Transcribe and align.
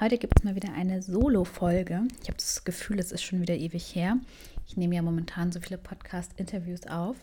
Heute 0.00 0.18
gibt 0.18 0.36
es 0.36 0.42
mal 0.44 0.56
wieder 0.56 0.72
eine 0.72 1.02
Solo-Folge. 1.02 2.02
Ich 2.20 2.26
habe 2.26 2.36
das 2.36 2.64
Gefühl, 2.64 2.98
es 2.98 3.12
ist 3.12 3.22
schon 3.22 3.40
wieder 3.40 3.54
ewig 3.54 3.94
her. 3.94 4.16
Ich 4.66 4.76
nehme 4.76 4.96
ja 4.96 5.02
momentan 5.02 5.52
so 5.52 5.60
viele 5.60 5.78
Podcast-Interviews 5.78 6.88
auf. 6.88 7.14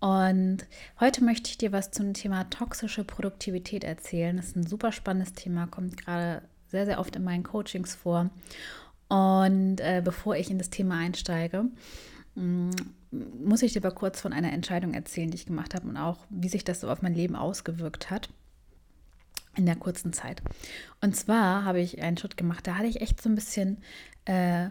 Und 0.00 0.66
heute 0.98 1.22
möchte 1.22 1.48
ich 1.50 1.58
dir 1.58 1.70
was 1.70 1.92
zum 1.92 2.12
Thema 2.12 2.50
toxische 2.50 3.04
Produktivität 3.04 3.84
erzählen. 3.84 4.36
Das 4.36 4.46
ist 4.46 4.56
ein 4.56 4.66
super 4.66 4.90
spannendes 4.90 5.34
Thema, 5.34 5.68
kommt 5.68 5.96
gerade 5.96 6.42
sehr, 6.66 6.86
sehr 6.86 6.98
oft 6.98 7.14
in 7.14 7.22
meinen 7.22 7.44
Coachings 7.44 7.94
vor. 7.94 8.30
Und 9.06 9.80
äh, 9.80 10.02
bevor 10.04 10.34
ich 10.34 10.50
in 10.50 10.58
das 10.58 10.70
Thema 10.70 10.98
einsteige, 10.98 11.66
mm, 12.34 12.70
muss 13.44 13.62
ich 13.62 13.74
dir 13.74 13.84
aber 13.84 13.94
kurz 13.94 14.20
von 14.20 14.32
einer 14.32 14.52
Entscheidung 14.52 14.92
erzählen, 14.92 15.30
die 15.30 15.36
ich 15.36 15.46
gemacht 15.46 15.72
habe 15.72 15.86
und 15.86 15.96
auch, 15.96 16.18
wie 16.30 16.48
sich 16.48 16.64
das 16.64 16.80
so 16.80 16.90
auf 16.90 17.00
mein 17.00 17.14
Leben 17.14 17.36
ausgewirkt 17.36 18.10
hat 18.10 18.28
in 19.56 19.66
der 19.66 19.76
kurzen 19.76 20.12
Zeit. 20.12 20.42
Und 21.00 21.16
zwar 21.16 21.64
habe 21.64 21.80
ich 21.80 22.02
einen 22.02 22.16
Schritt 22.16 22.36
gemacht, 22.36 22.66
da 22.66 22.76
hatte 22.76 22.88
ich 22.88 23.00
echt 23.00 23.20
so 23.20 23.28
ein 23.28 23.34
bisschen 23.34 23.78
äh, 24.24 24.68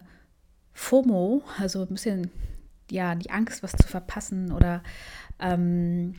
FOMO, 0.73 1.43
also 1.59 1.81
ein 1.81 1.89
bisschen, 1.89 2.31
ja, 2.89 3.15
die 3.15 3.29
Angst, 3.29 3.63
was 3.63 3.73
zu 3.73 3.87
verpassen 3.87 4.51
oder 4.51 4.81
ähm, 5.39 6.15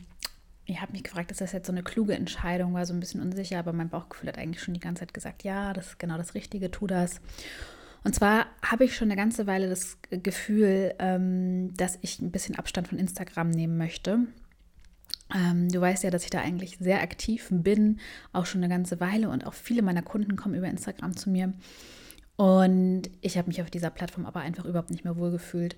ich 0.65 0.81
habe 0.81 0.93
mich 0.93 1.03
gefragt, 1.03 1.31
ist 1.31 1.41
das 1.41 1.51
jetzt 1.51 1.67
so 1.67 1.73
eine 1.73 1.83
kluge 1.83 2.15
Entscheidung, 2.15 2.73
war 2.73 2.85
so 2.85 2.93
ein 2.93 2.99
bisschen 2.99 3.21
unsicher, 3.21 3.59
aber 3.59 3.73
mein 3.73 3.89
Bauchgefühl 3.89 4.29
hat 4.29 4.37
eigentlich 4.37 4.63
schon 4.63 4.73
die 4.73 4.79
ganze 4.79 5.01
Zeit 5.01 5.13
gesagt, 5.13 5.43
ja, 5.43 5.73
das 5.73 5.87
ist 5.87 5.99
genau 5.99 6.17
das 6.17 6.35
Richtige, 6.35 6.71
tu 6.71 6.87
das. 6.87 7.19
Und 8.05 8.15
zwar 8.15 8.47
habe 8.61 8.85
ich 8.85 8.95
schon 8.95 9.09
eine 9.09 9.15
ganze 9.15 9.47
Weile 9.47 9.69
das 9.69 9.97
Gefühl, 10.09 10.93
ähm, 10.99 11.73
dass 11.75 11.97
ich 12.01 12.19
ein 12.19 12.31
bisschen 12.31 12.57
Abstand 12.57 12.87
von 12.87 12.99
Instagram 12.99 13.49
nehmen 13.49 13.77
möchte. 13.77 14.19
Ähm, 15.33 15.69
du 15.69 15.79
weißt 15.79 16.03
ja, 16.03 16.09
dass 16.09 16.23
ich 16.23 16.29
da 16.29 16.41
eigentlich 16.41 16.77
sehr 16.79 17.01
aktiv 17.01 17.47
bin, 17.51 17.99
auch 18.31 18.45
schon 18.45 18.63
eine 18.63 18.73
ganze 18.73 18.99
Weile 18.99 19.29
und 19.29 19.45
auch 19.45 19.53
viele 19.53 19.81
meiner 19.81 20.01
Kunden 20.01 20.35
kommen 20.35 20.55
über 20.55 20.67
Instagram 20.67 21.15
zu 21.15 21.29
mir. 21.29 21.53
Und 22.35 23.03
ich 23.21 23.37
habe 23.37 23.47
mich 23.47 23.61
auf 23.61 23.69
dieser 23.69 23.91
Plattform 23.91 24.25
aber 24.25 24.39
einfach 24.39 24.65
überhaupt 24.65 24.89
nicht 24.89 25.03
mehr 25.03 25.17
wohlgefühlt 25.17 25.75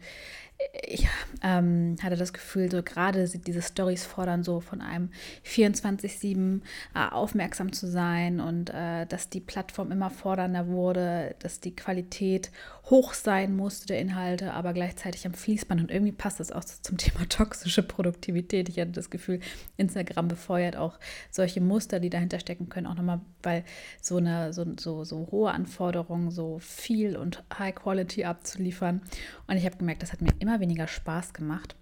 ich 0.88 1.08
ähm, 1.44 1.96
hatte 2.02 2.16
das 2.16 2.32
Gefühl, 2.32 2.72
so 2.72 2.82
gerade 2.82 3.28
diese 3.28 3.62
Stories 3.62 4.06
fordern 4.06 4.44
so 4.44 4.62
von 4.62 4.82
einem 4.82 5.10
24-7 5.46 6.62
äh, 6.94 7.10
aufmerksam 7.12 7.74
zu 7.74 7.88
sein 7.88 8.40
und 8.40 8.70
äh, 8.70 9.06
dass 9.06 9.30
die 9.30 9.42
Plattform 9.42 9.92
immer 9.92 10.10
fordernder 10.10 10.68
wurde, 10.68 11.36
dass 11.40 11.60
die 11.60 11.76
Qualität 11.76 12.52
hoch 12.90 13.14
sein 13.14 13.56
musste 13.56 13.88
der 13.88 14.00
Inhalte, 14.00 14.54
aber 14.54 14.74
gleichzeitig 14.74 15.26
am 15.26 15.34
Fließband. 15.34 15.82
Und 15.82 15.92
irgendwie 15.92 16.12
passt 16.12 16.40
das 16.40 16.52
auch 16.52 16.64
zum 16.64 16.98
Thema 16.98 17.26
toxische 17.30 17.82
Produktivität. 17.82 18.70
Ich 18.70 18.80
hatte 18.80 18.92
das 18.92 19.10
Gefühl, 19.10 19.40
Instagram 19.78 20.28
befeuert 20.28 20.76
auch 20.76 21.00
solche 21.32 21.62
Muster, 21.62 22.00
die 22.00 22.10
dahinter 22.10 22.40
stecken 22.40 22.70
können, 22.70 22.88
auch 22.88 22.96
nochmal, 22.96 23.22
weil 23.42 23.64
so 24.02 24.18
eine 24.18 24.54
so, 24.54 24.66
so, 24.80 25.04
so 25.04 25.28
hohe 25.32 25.52
Anforderungen, 25.52 26.30
so 26.30 26.60
viel 26.60 27.18
und 27.18 27.44
High 27.58 27.76
Quality 27.76 28.26
abzuliefern. 28.26 29.02
Und 29.48 29.58
ich 29.58 29.66
habe 29.66 29.78
gemerkt, 29.78 30.04
das 30.04 30.14
hat 30.14 30.22
mir 30.22 30.34
immer 30.40 30.60
weniger 30.60 30.88
Spaß 30.88 31.34
gemacht, 31.34 31.76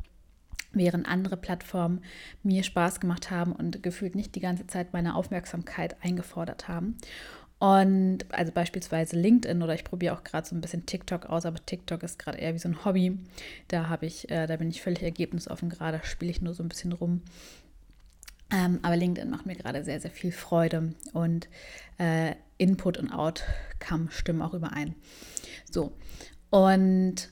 während 0.72 1.08
andere 1.08 1.36
Plattformen 1.36 2.02
mir 2.44 2.63
Spaß 2.63 3.02
gemacht 3.02 3.30
haben 3.30 3.52
und 3.52 3.84
gefühlt 3.84 4.16
nicht 4.16 4.36
die 4.36 4.40
ganze 4.40 4.68
Zeit 4.68 4.94
meine 4.94 5.16
Aufmerksamkeit 5.16 5.97
eingefordert 6.02 6.69
haben. 6.69 6.97
Und 7.63 8.25
also 8.28 8.51
beispielsweise 8.51 9.16
LinkedIn 9.16 9.63
oder 9.63 9.74
ich 9.74 9.85
probiere 9.85 10.18
auch 10.18 10.25
gerade 10.25 10.46
so 10.46 10.53
ein 10.53 10.59
bisschen 10.59 10.85
TikTok 10.85 11.28
aus, 11.28 11.46
aber 11.46 11.66
TikTok 11.66 12.03
ist 12.03 12.19
gerade 12.19 12.38
eher 12.38 12.53
wie 12.53 12.59
so 12.59 12.68
ein 12.68 12.84
Hobby. 12.84 13.18
Da 13.69 13.88
habe 13.88 14.06
ich, 14.06 14.29
äh, 14.29 14.47
da 14.47 14.57
bin 14.57 14.69
ich 14.69 14.81
völlig 14.81 15.01
ergebnisoffen 15.01 15.69
gerade, 15.69 16.01
spiele 16.03 16.29
ich 16.29 16.41
nur 16.41 16.53
so 16.53 16.62
ein 16.62 16.68
bisschen 16.68 16.91
rum. 16.91 17.22
Ähm, 18.51 18.79
aber 18.81 18.97
LinkedIn 18.97 19.29
macht 19.29 19.46
mir 19.46 19.56
gerade 19.56 19.81
sehr, 19.85 20.01
sehr 20.01 20.12
viel 20.12 20.34
Freude 20.34 20.94
und 21.13 21.47
äh, 22.00 22.35
Input 22.57 22.97
und 22.97 23.13
Outcome 23.13 24.12
stimmen 24.12 24.41
auch 24.41 24.53
überein. 24.53 24.95
So, 25.72 25.94
und 26.50 27.31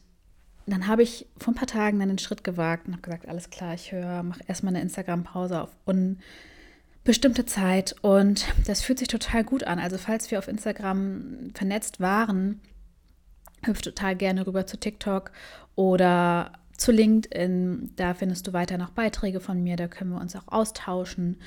dann 0.65 0.87
habe 0.87 1.03
ich 1.03 1.27
vor 1.35 1.51
ein 1.51 1.57
paar 1.57 1.67
Tagen 1.67 1.99
dann 1.99 2.07
den 2.07 2.19
Schritt 2.19 2.45
gewagt 2.45 2.87
und 2.87 2.93
habe 2.93 3.01
gesagt, 3.01 3.27
alles 3.27 3.49
klar, 3.49 3.73
ich 3.73 3.91
höre, 3.91 4.23
mache 4.23 4.43
erstmal 4.47 4.73
eine 4.73 4.81
Instagram-Pause 4.81 5.61
auf 5.61 5.75
unbestimmte 7.03 7.45
Zeit 7.45 7.95
und 8.01 8.45
das 8.67 8.83
fühlt 8.83 8.99
sich 8.99 9.07
total 9.07 9.43
gut 9.43 9.63
an. 9.63 9.79
Also 9.79 9.97
falls 9.97 10.29
wir 10.29 10.37
auf 10.37 10.47
Instagram 10.47 11.49
vernetzt 11.55 11.99
waren, 11.99 12.61
hüpft 13.65 13.85
total 13.85 14.15
gerne 14.15 14.45
rüber 14.45 14.67
zu 14.67 14.77
TikTok 14.77 15.31
oder 15.75 16.51
zu 16.77 16.91
LinkedIn. 16.91 17.93
Da 17.95 18.13
findest 18.13 18.45
du 18.47 18.53
weiter 18.53 18.77
noch 18.77 18.91
Beiträge 18.91 19.39
von 19.39 19.63
mir, 19.63 19.77
da 19.77 19.87
können 19.87 20.11
wir 20.11 20.21
uns 20.21 20.35
auch 20.35 20.47
austauschen. 20.47 21.37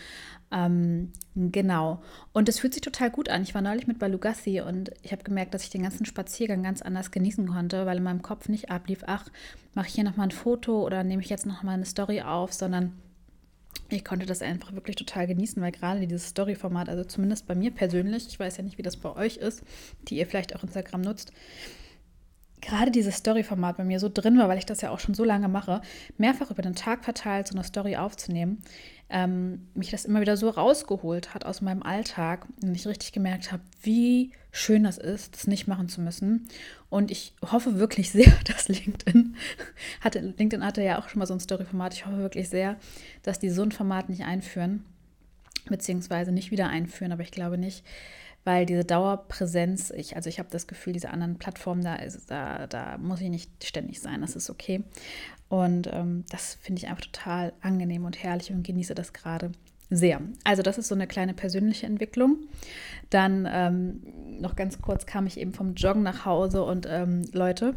Ähm, 0.50 1.12
genau. 1.36 2.02
Und 2.32 2.48
es 2.48 2.58
fühlt 2.58 2.74
sich 2.74 2.82
total 2.82 3.10
gut 3.10 3.28
an. 3.28 3.42
Ich 3.42 3.54
war 3.54 3.62
neulich 3.62 3.86
mit 3.86 4.00
Balugassi 4.00 4.60
und 4.60 4.90
ich 5.02 5.12
habe 5.12 5.22
gemerkt, 5.22 5.54
dass 5.54 5.62
ich 5.62 5.70
den 5.70 5.82
ganzen 5.82 6.04
Spaziergang 6.04 6.64
ganz 6.64 6.82
anders 6.82 7.12
genießen 7.12 7.48
konnte, 7.48 7.86
weil 7.86 7.98
in 7.98 8.02
meinem 8.02 8.22
Kopf 8.22 8.48
nicht 8.48 8.70
ablief, 8.70 9.04
ach, 9.06 9.28
mache 9.74 9.86
ich 9.86 9.94
hier 9.94 10.04
nochmal 10.04 10.28
ein 10.28 10.32
Foto 10.32 10.84
oder 10.84 11.04
nehme 11.04 11.22
ich 11.22 11.30
jetzt 11.30 11.46
nochmal 11.46 11.74
eine 11.74 11.84
Story 11.84 12.22
auf, 12.22 12.52
sondern 12.52 12.92
ich 13.88 14.04
konnte 14.04 14.26
das 14.26 14.42
einfach 14.42 14.72
wirklich 14.72 14.96
total 14.96 15.26
genießen, 15.26 15.62
weil 15.62 15.72
gerade 15.72 16.06
dieses 16.06 16.28
Story-Format, 16.28 16.88
also 16.88 17.04
zumindest 17.04 17.46
bei 17.46 17.54
mir 17.54 17.70
persönlich, 17.70 18.26
ich 18.28 18.40
weiß 18.40 18.56
ja 18.56 18.62
nicht, 18.62 18.78
wie 18.78 18.82
das 18.82 18.96
bei 18.96 19.14
euch 19.14 19.36
ist, 19.36 19.62
die 20.08 20.16
ihr 20.16 20.26
vielleicht 20.26 20.56
auch 20.56 20.62
Instagram 20.62 21.02
nutzt, 21.02 21.32
gerade 22.60 22.90
dieses 22.90 23.16
Story-Format 23.16 23.76
bei 23.76 23.84
mir 23.84 24.00
so 24.00 24.08
drin 24.08 24.38
war, 24.38 24.48
weil 24.48 24.58
ich 24.58 24.66
das 24.66 24.80
ja 24.80 24.90
auch 24.90 24.98
schon 24.98 25.14
so 25.14 25.22
lange 25.22 25.48
mache, 25.48 25.82
mehrfach 26.16 26.50
über 26.50 26.62
den 26.62 26.74
Tag 26.74 27.04
verteilt 27.04 27.48
so 27.48 27.54
eine 27.54 27.64
Story 27.64 27.96
aufzunehmen, 27.96 28.62
ähm, 29.10 29.68
mich 29.74 29.90
das 29.90 30.04
immer 30.04 30.20
wieder 30.20 30.36
so 30.36 30.48
rausgeholt 30.48 31.34
hat 31.34 31.44
aus 31.44 31.60
meinem 31.60 31.82
Alltag 31.82 32.46
und 32.62 32.74
ich 32.74 32.86
richtig 32.86 33.12
gemerkt 33.12 33.52
habe, 33.52 33.62
wie 33.82 34.32
schön 34.50 34.84
das 34.84 34.98
ist, 34.98 35.34
das 35.34 35.46
nicht 35.46 35.66
machen 35.66 35.88
zu 35.88 36.00
müssen. 36.00 36.48
Und 36.88 37.10
ich 37.10 37.34
hoffe 37.50 37.78
wirklich 37.78 38.10
sehr, 38.10 38.32
dass 38.44 38.68
LinkedIn 38.68 39.36
hatte, 40.00 40.20
LinkedIn 40.20 40.64
hatte 40.64 40.82
ja 40.82 40.98
auch 40.98 41.08
schon 41.08 41.18
mal 41.18 41.26
so 41.26 41.34
ein 41.34 41.40
Story-Format. 41.40 41.94
Ich 41.94 42.06
hoffe 42.06 42.18
wirklich 42.18 42.48
sehr, 42.48 42.76
dass 43.22 43.38
die 43.38 43.50
so 43.50 43.62
ein 43.62 43.72
Format 43.72 44.08
nicht 44.08 44.24
einführen, 44.24 44.84
beziehungsweise 45.66 46.32
nicht 46.32 46.50
wieder 46.50 46.68
einführen, 46.68 47.12
aber 47.12 47.22
ich 47.22 47.30
glaube 47.30 47.58
nicht, 47.58 47.84
weil 48.44 48.66
diese 48.66 48.84
Dauerpräsenz, 48.84 49.90
ich, 49.90 50.16
also 50.16 50.28
ich 50.28 50.38
habe 50.38 50.50
das 50.50 50.66
Gefühl, 50.66 50.92
diese 50.92 51.10
anderen 51.10 51.38
Plattformen, 51.38 51.82
da, 51.82 51.96
ist, 51.96 52.30
da, 52.30 52.66
da 52.66 52.98
muss 52.98 53.20
ich 53.20 53.30
nicht 53.30 53.64
ständig 53.64 54.00
sein, 54.00 54.20
das 54.20 54.36
ist 54.36 54.50
okay. 54.50 54.84
Und 55.48 55.88
ähm, 55.92 56.24
das 56.30 56.54
finde 56.60 56.80
ich 56.80 56.88
einfach 56.88 57.04
total 57.04 57.52
angenehm 57.60 58.04
und 58.04 58.22
herrlich 58.22 58.50
und 58.50 58.62
genieße 58.62 58.94
das 58.94 59.12
gerade 59.12 59.52
sehr. 59.90 60.20
Also 60.44 60.62
das 60.62 60.78
ist 60.78 60.88
so 60.88 60.94
eine 60.94 61.06
kleine 61.06 61.34
persönliche 61.34 61.86
Entwicklung. 61.86 62.38
Dann 63.10 63.48
ähm, 63.50 64.02
noch 64.40 64.56
ganz 64.56 64.80
kurz 64.80 65.06
kam 65.06 65.26
ich 65.26 65.38
eben 65.38 65.52
vom 65.52 65.74
Joggen 65.74 66.02
nach 66.02 66.24
Hause 66.24 66.62
und 66.64 66.86
ähm, 66.88 67.22
Leute, 67.32 67.74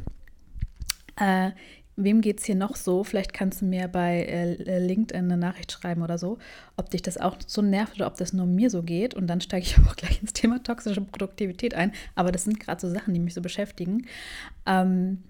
äh, 1.19 1.51
wem 1.97 2.21
geht 2.21 2.39
es 2.39 2.45
hier 2.45 2.55
noch 2.55 2.75
so? 2.75 3.03
Vielleicht 3.03 3.33
kannst 3.33 3.61
du 3.61 3.65
mir 3.65 3.87
bei 3.87 4.23
äh, 4.23 4.79
LinkedIn 4.79 5.25
eine 5.25 5.37
Nachricht 5.37 5.71
schreiben 5.71 6.03
oder 6.03 6.17
so, 6.17 6.37
ob 6.77 6.89
dich 6.91 7.01
das 7.01 7.17
auch 7.17 7.35
so 7.45 7.61
nervt 7.61 7.95
oder 7.95 8.07
ob 8.07 8.15
das 8.15 8.33
nur 8.33 8.45
mir 8.45 8.69
so 8.69 8.83
geht. 8.83 9.15
Und 9.15 9.27
dann 9.27 9.41
steige 9.41 9.65
ich 9.65 9.77
auch 9.87 9.95
gleich 9.95 10.21
ins 10.21 10.33
Thema 10.33 10.63
toxische 10.63 11.01
Produktivität 11.01 11.73
ein. 11.73 11.91
Aber 12.15 12.31
das 12.31 12.45
sind 12.45 12.59
gerade 12.59 12.79
so 12.79 12.89
Sachen, 12.89 13.13
die 13.13 13.19
mich 13.19 13.33
so 13.33 13.41
beschäftigen. 13.41 14.05
Ähm, 14.65 15.23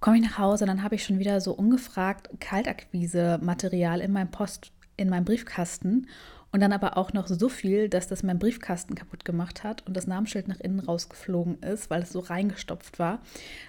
komme 0.00 0.18
ich 0.18 0.22
nach 0.22 0.38
Hause, 0.38 0.66
dann 0.66 0.82
habe 0.82 0.96
ich 0.96 1.04
schon 1.04 1.18
wieder 1.18 1.40
so 1.40 1.52
ungefragt 1.52 2.28
Kaltakquise-Material 2.40 4.00
in 4.00 4.12
meinem 4.12 4.30
Post, 4.30 4.72
in 4.96 5.08
meinem 5.08 5.24
Briefkasten 5.24 6.08
und 6.56 6.60
dann 6.60 6.72
aber 6.72 6.96
auch 6.96 7.12
noch 7.12 7.26
so 7.26 7.50
viel, 7.50 7.90
dass 7.90 8.08
das 8.08 8.22
mein 8.22 8.38
Briefkasten 8.38 8.94
kaputt 8.94 9.26
gemacht 9.26 9.62
hat 9.62 9.86
und 9.86 9.94
das 9.94 10.06
Namensschild 10.06 10.48
nach 10.48 10.58
innen 10.58 10.80
rausgeflogen 10.80 11.58
ist, 11.62 11.90
weil 11.90 12.00
es 12.00 12.08
so 12.08 12.20
reingestopft 12.20 12.98
war, 12.98 13.20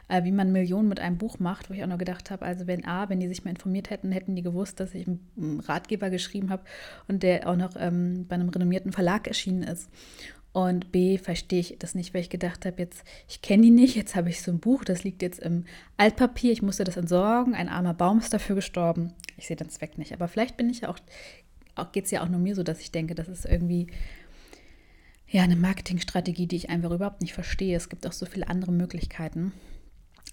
äh, 0.07 0.23
wie 0.23 0.31
man 0.31 0.53
Millionen 0.53 0.87
mit 0.87 1.01
einem 1.01 1.17
Buch 1.17 1.37
macht, 1.37 1.69
wo 1.69 1.73
ich 1.73 1.83
auch 1.83 1.87
noch 1.87 1.97
gedacht 1.97 2.31
habe, 2.31 2.45
also 2.45 2.65
wenn 2.65 2.85
A, 2.85 3.09
wenn 3.09 3.19
die 3.19 3.27
sich 3.27 3.43
mal 3.43 3.51
informiert 3.51 3.89
hätten, 3.89 4.13
hätten 4.13 4.37
die 4.37 4.41
gewusst, 4.41 4.79
dass 4.79 4.93
ich 4.93 5.05
einen 5.05 5.59
Ratgeber 5.67 6.09
geschrieben 6.09 6.49
habe 6.49 6.63
und 7.09 7.23
der 7.23 7.49
auch 7.49 7.57
noch 7.57 7.71
ähm, 7.77 8.25
bei 8.25 8.35
einem 8.35 8.47
renommierten 8.47 8.93
Verlag 8.93 9.27
erschienen 9.27 9.63
ist. 9.63 9.89
Und 10.53 10.93
B, 10.93 11.17
verstehe 11.17 11.59
ich 11.59 11.75
das 11.77 11.93
nicht, 11.93 12.13
weil 12.13 12.21
ich 12.21 12.29
gedacht 12.29 12.65
habe, 12.65 12.81
jetzt, 12.81 13.03
ich 13.27 13.41
kenne 13.41 13.63
die 13.63 13.69
nicht, 13.69 13.97
jetzt 13.97 14.15
habe 14.15 14.29
ich 14.29 14.41
so 14.41 14.49
ein 14.49 14.59
Buch, 14.59 14.85
das 14.85 15.03
liegt 15.03 15.21
jetzt 15.21 15.39
im 15.39 15.65
Altpapier, 15.97 16.53
ich 16.53 16.61
musste 16.61 16.85
das 16.85 16.95
entsorgen, 16.95 17.53
ein 17.53 17.67
armer 17.67 17.93
Baum 17.93 18.19
ist 18.19 18.33
dafür 18.33 18.55
gestorben. 18.55 19.13
Ich 19.35 19.45
sehe 19.45 19.57
den 19.57 19.69
Zweck 19.69 19.97
nicht. 19.97 20.13
Aber 20.13 20.29
vielleicht 20.29 20.55
bin 20.55 20.69
ich 20.69 20.79
ja 20.79 20.89
auch 20.89 20.97
auch 20.97 20.99
geht 21.85 22.05
es 22.05 22.11
ja 22.11 22.23
auch 22.23 22.29
nur 22.29 22.39
mir 22.39 22.55
so, 22.55 22.63
dass 22.63 22.81
ich 22.81 22.91
denke, 22.91 23.15
das 23.15 23.27
ist 23.27 23.45
irgendwie 23.45 23.87
ja, 25.29 25.43
eine 25.43 25.55
Marketingstrategie, 25.55 26.47
die 26.47 26.55
ich 26.55 26.69
einfach 26.69 26.91
überhaupt 26.91 27.21
nicht 27.21 27.33
verstehe. 27.33 27.75
Es 27.75 27.89
gibt 27.89 28.07
auch 28.07 28.13
so 28.13 28.25
viele 28.25 28.47
andere 28.47 28.71
Möglichkeiten. 28.71 29.51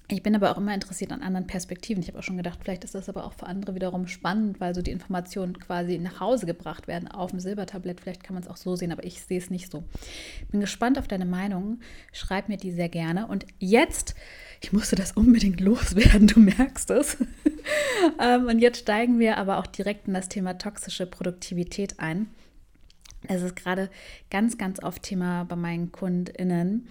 Ich 0.08 0.22
bin 0.22 0.34
aber 0.36 0.50
auch 0.50 0.58
immer 0.58 0.74
interessiert 0.74 1.12
an 1.12 1.22
anderen 1.22 1.46
Perspektiven. 1.46 2.02
Ich 2.02 2.08
habe 2.08 2.18
auch 2.18 2.22
schon 2.22 2.36
gedacht, 2.36 2.58
vielleicht 2.60 2.84
ist 2.84 2.94
das 2.94 3.08
aber 3.08 3.24
auch 3.24 3.32
für 3.32 3.46
andere 3.46 3.74
wiederum 3.74 4.06
spannend, 4.06 4.60
weil 4.60 4.74
so 4.74 4.82
die 4.82 4.90
Informationen 4.90 5.58
quasi 5.58 5.96
nach 5.98 6.20
Hause 6.20 6.44
gebracht 6.44 6.86
werden 6.88 7.08
auf 7.08 7.30
dem 7.30 7.40
Silbertablett. 7.40 8.02
Vielleicht 8.02 8.22
kann 8.22 8.34
man 8.34 8.42
es 8.42 8.48
auch 8.48 8.58
so 8.58 8.76
sehen, 8.76 8.92
aber 8.92 9.04
ich 9.04 9.22
sehe 9.22 9.38
es 9.38 9.48
nicht 9.48 9.72
so. 9.72 9.84
Bin 10.50 10.60
gespannt 10.60 10.98
auf 10.98 11.08
deine 11.08 11.24
Meinung. 11.24 11.80
Schreib 12.12 12.50
mir 12.50 12.58
die 12.58 12.70
sehr 12.70 12.90
gerne. 12.90 13.26
Und 13.28 13.46
jetzt, 13.58 14.14
ich 14.60 14.74
musste 14.74 14.94
das 14.94 15.12
unbedingt 15.12 15.60
loswerden, 15.60 16.26
du 16.28 16.40
merkst 16.40 16.90
es. 16.90 17.16
Ähm, 18.20 18.48
und 18.48 18.58
jetzt 18.58 18.80
steigen 18.80 19.18
wir 19.18 19.38
aber 19.38 19.56
auch 19.56 19.66
direkt 19.66 20.06
in 20.06 20.12
das 20.12 20.28
Thema 20.28 20.58
toxische 20.58 21.06
Produktivität 21.06 21.98
ein. 21.98 22.28
Es 23.26 23.40
ist 23.40 23.56
gerade 23.56 23.88
ganz, 24.30 24.58
ganz 24.58 24.82
oft 24.82 25.02
Thema 25.02 25.44
bei 25.44 25.56
meinen 25.56 25.90
KundInnen 25.90 26.86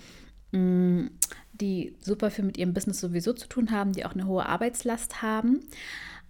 die 0.54 1.96
super 2.02 2.32
viel 2.32 2.46
mit 2.46 2.58
ihrem 2.58 2.74
Business 2.74 3.00
sowieso 3.00 3.34
zu 3.34 3.48
tun 3.48 3.72
haben, 3.72 3.94
die 3.94 4.06
auch 4.06 4.14
eine 4.14 4.28
hohe 4.28 4.46
Arbeitslast 4.46 5.22
haben. 5.22 5.62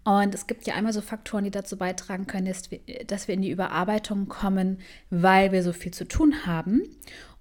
Und 0.03 0.35
es 0.35 0.47
gibt 0.47 0.67
ja 0.67 0.75
einmal 0.75 0.93
so 0.93 1.01
Faktoren, 1.01 1.45
die 1.45 1.51
dazu 1.51 1.77
beitragen 1.77 2.27
können, 2.27 2.47
dass 2.47 2.71
wir, 2.71 2.79
dass 3.07 3.27
wir 3.27 3.35
in 3.35 3.41
die 3.41 3.51
Überarbeitung 3.51 4.27
kommen, 4.27 4.79
weil 5.09 5.51
wir 5.51 5.63
so 5.63 5.71
viel 5.71 5.93
zu 5.93 6.05
tun 6.05 6.45
haben. 6.45 6.81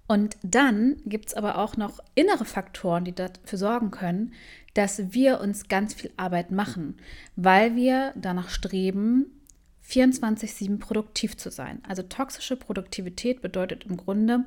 Und 0.06 0.36
dann 0.42 0.96
gibt 1.06 1.28
es 1.28 1.34
aber 1.34 1.58
auch 1.58 1.76
noch 1.76 1.98
innere 2.14 2.44
Faktoren, 2.44 3.04
die 3.04 3.14
dafür 3.14 3.58
sorgen 3.58 3.90
können, 3.90 4.32
dass 4.74 5.12
wir 5.12 5.40
uns 5.40 5.68
ganz 5.68 5.94
viel 5.94 6.10
Arbeit 6.16 6.50
machen, 6.50 6.96
weil 7.36 7.76
wir 7.76 8.12
danach 8.14 8.48
streben, 8.48 9.26
24-7 9.88 10.78
produktiv 10.78 11.36
zu 11.36 11.50
sein. 11.50 11.80
Also 11.86 12.02
toxische 12.02 12.56
Produktivität 12.56 13.42
bedeutet 13.42 13.84
im 13.84 13.96
Grunde 13.96 14.44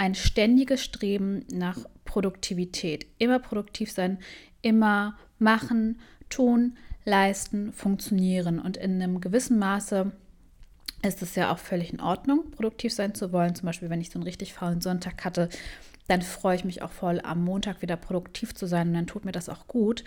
ein 0.00 0.14
ständiges 0.14 0.82
Streben 0.82 1.44
nach 1.52 1.76
Produktivität. 2.06 3.06
Immer 3.18 3.38
produktiv 3.38 3.92
sein, 3.92 4.18
immer 4.62 5.18
machen, 5.38 6.00
tun, 6.30 6.78
leisten, 7.04 7.74
funktionieren. 7.74 8.60
Und 8.60 8.78
in 8.78 8.94
einem 8.94 9.20
gewissen 9.20 9.58
Maße 9.58 10.10
ist 11.02 11.20
es 11.20 11.34
ja 11.34 11.52
auch 11.52 11.58
völlig 11.58 11.92
in 11.92 12.00
Ordnung, 12.00 12.50
produktiv 12.50 12.94
sein 12.94 13.14
zu 13.14 13.30
wollen. 13.30 13.54
Zum 13.54 13.66
Beispiel, 13.66 13.90
wenn 13.90 14.00
ich 14.00 14.08
so 14.08 14.14
einen 14.14 14.22
richtig 14.22 14.54
faulen 14.54 14.80
Sonntag 14.80 15.22
hatte, 15.22 15.50
dann 16.08 16.22
freue 16.22 16.56
ich 16.56 16.64
mich 16.64 16.80
auch 16.80 16.92
voll, 16.92 17.20
am 17.22 17.44
Montag 17.44 17.82
wieder 17.82 17.96
produktiv 17.96 18.54
zu 18.54 18.64
sein 18.64 18.88
und 18.88 18.94
dann 18.94 19.06
tut 19.06 19.26
mir 19.26 19.32
das 19.32 19.50
auch 19.50 19.66
gut. 19.66 20.04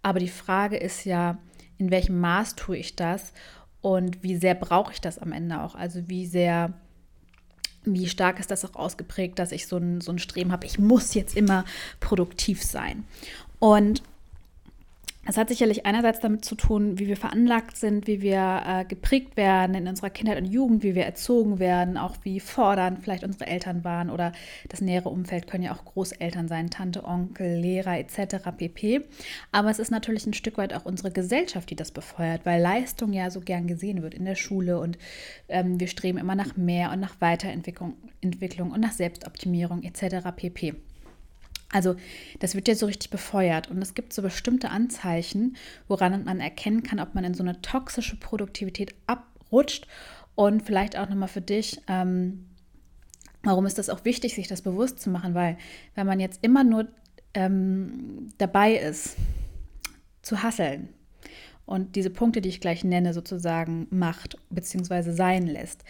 Aber 0.00 0.20
die 0.20 0.28
Frage 0.28 0.78
ist 0.78 1.04
ja, 1.04 1.36
in 1.76 1.90
welchem 1.90 2.18
Maß 2.18 2.56
tue 2.56 2.78
ich 2.78 2.96
das 2.96 3.34
und 3.82 4.22
wie 4.22 4.36
sehr 4.36 4.54
brauche 4.54 4.94
ich 4.94 5.02
das 5.02 5.18
am 5.18 5.32
Ende 5.32 5.60
auch? 5.60 5.74
Also 5.74 6.08
wie 6.08 6.24
sehr 6.24 6.72
wie 7.84 8.08
stark 8.08 8.40
ist 8.40 8.50
das 8.50 8.64
auch 8.64 8.74
ausgeprägt, 8.76 9.38
dass 9.38 9.52
ich 9.52 9.66
so 9.66 9.76
ein, 9.76 10.00
so 10.00 10.12
ein 10.12 10.18
Streben 10.18 10.52
habe, 10.52 10.66
ich 10.66 10.78
muss 10.78 11.14
jetzt 11.14 11.36
immer 11.36 11.64
produktiv 12.00 12.62
sein. 12.62 13.04
Und 13.58 14.02
es 15.26 15.36
hat 15.36 15.48
sicherlich 15.48 15.86
einerseits 15.86 16.20
damit 16.20 16.44
zu 16.44 16.54
tun, 16.54 16.98
wie 16.98 17.06
wir 17.06 17.16
veranlagt 17.16 17.76
sind, 17.76 18.06
wie 18.06 18.20
wir 18.20 18.62
äh, 18.66 18.84
geprägt 18.84 19.36
werden 19.36 19.74
in 19.74 19.88
unserer 19.88 20.10
Kindheit 20.10 20.38
und 20.38 20.46
Jugend, 20.46 20.82
wie 20.82 20.94
wir 20.94 21.04
erzogen 21.04 21.58
werden, 21.58 21.96
auch 21.96 22.16
wie 22.22 22.40
fordernd 22.40 23.00
vielleicht 23.02 23.24
unsere 23.24 23.46
Eltern 23.46 23.84
waren 23.84 24.10
oder 24.10 24.32
das 24.68 24.80
nähere 24.80 25.08
Umfeld 25.08 25.46
können 25.46 25.64
ja 25.64 25.72
auch 25.72 25.84
Großeltern 25.84 26.48
sein, 26.48 26.70
Tante, 26.70 27.04
Onkel, 27.04 27.58
Lehrer 27.58 27.98
etc. 27.98 28.36
pp. 28.56 29.02
Aber 29.52 29.70
es 29.70 29.78
ist 29.78 29.90
natürlich 29.90 30.26
ein 30.26 30.34
Stück 30.34 30.58
weit 30.58 30.74
auch 30.74 30.84
unsere 30.84 31.10
Gesellschaft, 31.10 31.70
die 31.70 31.76
das 31.76 31.90
befeuert, 31.90 32.44
weil 32.44 32.60
Leistung 32.60 33.12
ja 33.12 33.30
so 33.30 33.40
gern 33.40 33.66
gesehen 33.66 34.02
wird 34.02 34.14
in 34.14 34.24
der 34.24 34.34
Schule 34.36 34.78
und 34.78 34.98
ähm, 35.48 35.80
wir 35.80 35.88
streben 35.88 36.18
immer 36.18 36.34
nach 36.34 36.56
mehr 36.56 36.90
und 36.92 37.00
nach 37.00 37.20
Weiterentwicklung 37.20 37.94
Entwicklung 38.20 38.70
und 38.72 38.80
nach 38.80 38.92
Selbstoptimierung 38.92 39.82
etc. 39.82 40.28
pp. 40.34 40.74
Also 41.74 41.96
das 42.38 42.54
wird 42.54 42.68
ja 42.68 42.76
so 42.76 42.86
richtig 42.86 43.10
befeuert 43.10 43.68
und 43.68 43.82
es 43.82 43.94
gibt 43.94 44.12
so 44.12 44.22
bestimmte 44.22 44.70
Anzeichen, 44.70 45.56
woran 45.88 46.24
man 46.24 46.38
erkennen 46.38 46.84
kann, 46.84 47.00
ob 47.00 47.16
man 47.16 47.24
in 47.24 47.34
so 47.34 47.42
eine 47.42 47.60
toxische 47.62 48.16
Produktivität 48.16 48.94
abrutscht 49.08 49.88
und 50.36 50.62
vielleicht 50.62 50.96
auch 50.96 51.08
nochmal 51.08 51.26
für 51.26 51.40
dich, 51.40 51.80
ähm, 51.88 52.46
warum 53.42 53.66
ist 53.66 53.76
das 53.76 53.90
auch 53.90 54.04
wichtig, 54.04 54.36
sich 54.36 54.46
das 54.46 54.62
bewusst 54.62 55.00
zu 55.00 55.10
machen, 55.10 55.34
weil 55.34 55.58
wenn 55.96 56.06
man 56.06 56.20
jetzt 56.20 56.44
immer 56.44 56.62
nur 56.62 56.86
ähm, 57.34 58.28
dabei 58.38 58.76
ist, 58.76 59.16
zu 60.22 60.44
hasseln, 60.44 60.90
und 61.66 61.96
diese 61.96 62.10
Punkte, 62.10 62.42
die 62.42 62.50
ich 62.50 62.60
gleich 62.60 62.84
nenne, 62.84 63.14
sozusagen 63.14 63.86
macht 63.90 64.36
bzw. 64.50 65.12
sein 65.12 65.46
lässt, 65.46 65.82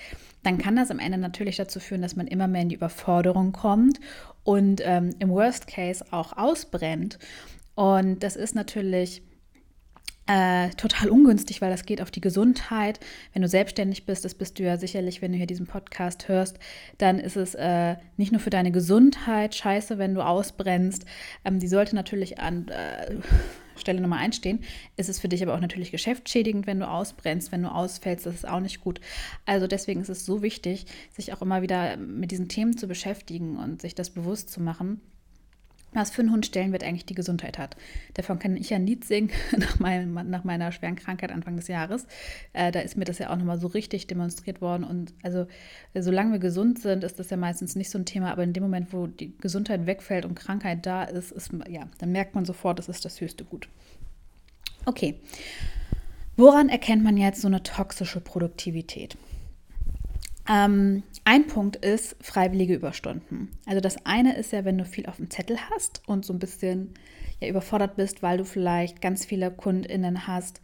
dann 0.44 0.58
kann 0.58 0.76
das 0.76 0.90
am 0.90 0.98
Ende 0.98 1.18
natürlich 1.18 1.56
dazu 1.56 1.80
führen, 1.80 2.02
dass 2.02 2.16
man 2.16 2.26
immer 2.26 2.46
mehr 2.46 2.62
in 2.62 2.68
die 2.68 2.76
Überforderung 2.76 3.52
kommt 3.52 3.98
und 4.44 4.80
ähm, 4.84 5.10
im 5.18 5.30
Worst 5.30 5.66
Case 5.66 6.04
auch 6.10 6.36
ausbrennt. 6.36 7.18
Und 7.74 8.22
das 8.22 8.36
ist 8.36 8.54
natürlich 8.54 9.22
äh, 10.26 10.70
total 10.70 11.10
ungünstig, 11.10 11.60
weil 11.60 11.70
das 11.70 11.84
geht 11.84 12.00
auf 12.00 12.10
die 12.10 12.20
Gesundheit. 12.20 13.00
Wenn 13.32 13.42
du 13.42 13.48
selbstständig 13.48 14.06
bist, 14.06 14.24
das 14.24 14.34
bist 14.34 14.58
du 14.58 14.62
ja 14.62 14.78
sicherlich, 14.78 15.20
wenn 15.20 15.32
du 15.32 15.38
hier 15.38 15.46
diesen 15.46 15.66
Podcast 15.66 16.28
hörst, 16.28 16.58
dann 16.98 17.18
ist 17.18 17.36
es 17.36 17.54
äh, 17.54 17.96
nicht 18.16 18.32
nur 18.32 18.40
für 18.40 18.50
deine 18.50 18.70
Gesundheit 18.70 19.54
scheiße, 19.54 19.98
wenn 19.98 20.14
du 20.14 20.24
ausbrennst. 20.24 21.04
Ähm, 21.44 21.58
die 21.58 21.68
sollte 21.68 21.94
natürlich 21.94 22.38
an 22.38 22.68
äh, 22.68 23.16
Stelle 23.76 24.00
Nummer 24.00 24.16
eins 24.16 24.36
stehen. 24.36 24.60
Ist 24.96 25.08
es 25.08 25.18
für 25.18 25.28
dich 25.28 25.42
aber 25.42 25.54
auch 25.54 25.60
natürlich 25.60 25.90
geschäftsschädigend, 25.90 26.66
wenn 26.66 26.80
du 26.80 26.88
ausbrennst, 26.88 27.52
wenn 27.52 27.62
du 27.62 27.70
ausfällst. 27.70 28.26
Das 28.26 28.34
ist 28.34 28.48
auch 28.48 28.60
nicht 28.60 28.80
gut. 28.80 29.00
Also 29.46 29.66
deswegen 29.66 30.00
ist 30.00 30.08
es 30.08 30.26
so 30.26 30.42
wichtig, 30.42 30.86
sich 31.10 31.32
auch 31.32 31.42
immer 31.42 31.62
wieder 31.62 31.96
mit 31.96 32.30
diesen 32.30 32.48
Themen 32.48 32.76
zu 32.76 32.86
beschäftigen 32.86 33.56
und 33.56 33.82
sich 33.82 33.94
das 33.94 34.10
bewusst 34.10 34.50
zu 34.50 34.60
machen 34.60 35.00
was 35.94 36.10
für 36.10 36.22
einen 36.22 36.32
Hund 36.32 36.46
Stellenwert 36.46 36.84
eigentlich 36.84 37.06
die 37.06 37.14
Gesundheit 37.14 37.58
hat. 37.58 37.76
Davon 38.14 38.38
kann 38.38 38.56
ich 38.56 38.70
ja 38.70 38.76
ein 38.76 38.86
Lied 38.86 39.04
singen 39.04 39.30
nach, 39.56 39.78
meinem, 39.78 40.14
nach 40.28 40.44
meiner 40.44 40.72
schweren 40.72 40.96
Krankheit 40.96 41.32
Anfang 41.32 41.56
des 41.56 41.68
Jahres. 41.68 42.06
Äh, 42.52 42.72
da 42.72 42.80
ist 42.80 42.96
mir 42.96 43.04
das 43.04 43.18
ja 43.18 43.30
auch 43.30 43.36
nochmal 43.36 43.58
so 43.58 43.68
richtig 43.68 44.06
demonstriert 44.06 44.60
worden. 44.60 44.84
Und 44.84 45.14
also, 45.22 45.46
solange 45.94 46.32
wir 46.32 46.38
gesund 46.38 46.78
sind, 46.78 47.04
ist 47.04 47.18
das 47.18 47.30
ja 47.30 47.36
meistens 47.36 47.76
nicht 47.76 47.90
so 47.90 47.98
ein 47.98 48.06
Thema. 48.06 48.32
Aber 48.32 48.42
in 48.42 48.52
dem 48.52 48.62
Moment, 48.62 48.92
wo 48.92 49.06
die 49.06 49.36
Gesundheit 49.38 49.86
wegfällt 49.86 50.24
und 50.24 50.34
Krankheit 50.34 50.86
da 50.86 51.04
ist, 51.04 51.32
ist 51.32 51.50
ja, 51.68 51.88
dann 51.98 52.12
merkt 52.12 52.34
man 52.34 52.44
sofort, 52.44 52.78
das 52.78 52.88
ist 52.88 53.04
das 53.04 53.20
höchste 53.20 53.44
Gut. 53.44 53.68
Okay. 54.86 55.16
Woran 56.36 56.68
erkennt 56.68 57.04
man 57.04 57.16
jetzt 57.16 57.40
so 57.40 57.48
eine 57.48 57.62
toxische 57.62 58.20
Produktivität? 58.20 59.16
Ähm, 60.48 61.02
ein 61.24 61.46
Punkt 61.46 61.76
ist 61.76 62.16
freiwillige 62.20 62.74
Überstunden. 62.74 63.48
Also 63.66 63.80
das 63.80 64.04
eine 64.04 64.36
ist 64.36 64.52
ja, 64.52 64.64
wenn 64.64 64.78
du 64.78 64.84
viel 64.84 65.06
auf 65.06 65.16
dem 65.16 65.30
Zettel 65.30 65.56
hast 65.70 66.02
und 66.06 66.24
so 66.24 66.32
ein 66.32 66.38
bisschen 66.38 66.94
ja, 67.40 67.48
überfordert 67.48 67.96
bist, 67.96 68.22
weil 68.22 68.38
du 68.38 68.44
vielleicht 68.44 69.00
ganz 69.00 69.24
viele 69.24 69.50
KundInnen 69.50 70.26
hast 70.26 70.60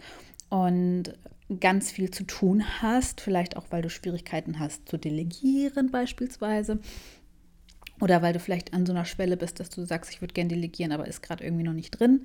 und 0.50 1.14
ganz 1.60 1.90
viel 1.90 2.10
zu 2.10 2.24
tun 2.24 2.64
hast, 2.80 3.20
vielleicht 3.20 3.56
auch, 3.56 3.66
weil 3.70 3.82
du 3.82 3.90
Schwierigkeiten 3.90 4.58
hast 4.58 4.88
zu 4.88 4.98
delegieren 4.98 5.90
beispielsweise. 5.90 6.78
Oder 8.00 8.22
weil 8.22 8.32
du 8.32 8.40
vielleicht 8.40 8.72
an 8.72 8.86
so 8.86 8.92
einer 8.92 9.04
Schwelle 9.04 9.36
bist, 9.36 9.60
dass 9.60 9.70
du 9.70 9.84
sagst, 9.84 10.10
ich 10.10 10.20
würde 10.20 10.34
gerne 10.34 10.48
delegieren, 10.48 10.92
aber 10.92 11.06
ist 11.06 11.22
gerade 11.22 11.44
irgendwie 11.44 11.64
noch 11.64 11.72
nicht 11.72 11.90
drin 11.90 12.24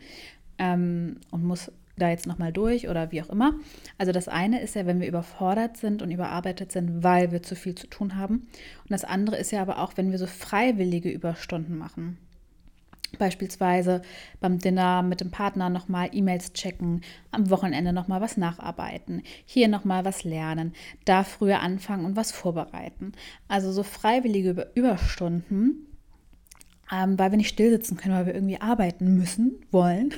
ähm, 0.57 1.17
und 1.31 1.43
muss 1.43 1.71
da 1.97 2.09
jetzt 2.09 2.27
nochmal 2.27 2.51
durch 2.51 2.89
oder 2.89 3.11
wie 3.11 3.21
auch 3.21 3.29
immer. 3.29 3.55
Also 3.97 4.11
das 4.11 4.27
eine 4.27 4.61
ist 4.61 4.75
ja, 4.75 4.85
wenn 4.85 4.99
wir 4.99 5.07
überfordert 5.07 5.77
sind 5.77 6.01
und 6.01 6.11
überarbeitet 6.11 6.71
sind, 6.71 7.03
weil 7.03 7.31
wir 7.31 7.41
zu 7.41 7.55
viel 7.55 7.75
zu 7.75 7.87
tun 7.87 8.15
haben. 8.15 8.47
Und 8.83 8.91
das 8.91 9.03
andere 9.03 9.37
ist 9.37 9.51
ja 9.51 9.61
aber 9.61 9.79
auch, 9.79 9.93
wenn 9.95 10.11
wir 10.11 10.17
so 10.17 10.27
freiwillige 10.27 11.09
Überstunden 11.09 11.77
machen. 11.77 12.17
Beispielsweise 13.17 14.01
beim 14.41 14.59
Dinner 14.59 15.01
mit 15.01 15.21
dem 15.21 15.31
Partner 15.31 15.69
nochmal 15.69 16.09
E-Mails 16.11 16.51
checken, 16.51 17.01
am 17.31 17.49
Wochenende 17.49 17.93
nochmal 17.93 18.19
was 18.19 18.35
nacharbeiten, 18.35 19.21
hier 19.45 19.69
nochmal 19.69 20.03
was 20.03 20.25
lernen, 20.25 20.73
da 21.05 21.23
früher 21.23 21.61
anfangen 21.61 22.05
und 22.05 22.17
was 22.17 22.31
vorbereiten. 22.31 23.13
Also 23.47 23.71
so 23.71 23.83
freiwillige 23.83 24.69
Überstunden, 24.75 25.87
ähm, 26.91 27.17
weil 27.17 27.31
wir 27.31 27.37
nicht 27.37 27.49
stillsitzen 27.49 27.95
können, 27.95 28.15
weil 28.15 28.25
wir 28.25 28.35
irgendwie 28.35 28.59
arbeiten 28.59 29.15
müssen, 29.15 29.53
wollen 29.71 30.13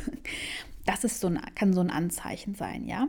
das 0.87 1.03
ist 1.03 1.19
so 1.19 1.27
ein, 1.27 1.39
kann 1.53 1.73
so 1.73 1.81
ein 1.81 1.91
Anzeichen 1.91 2.55
sein, 2.55 2.85
ja. 2.87 3.07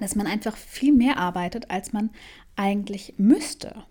Dass 0.00 0.14
man 0.14 0.26
einfach 0.26 0.56
viel 0.56 0.92
mehr 0.92 1.16
arbeitet, 1.16 1.70
als 1.70 1.92
man 1.92 2.10
eigentlich 2.56 3.14
müsste. 3.16 3.84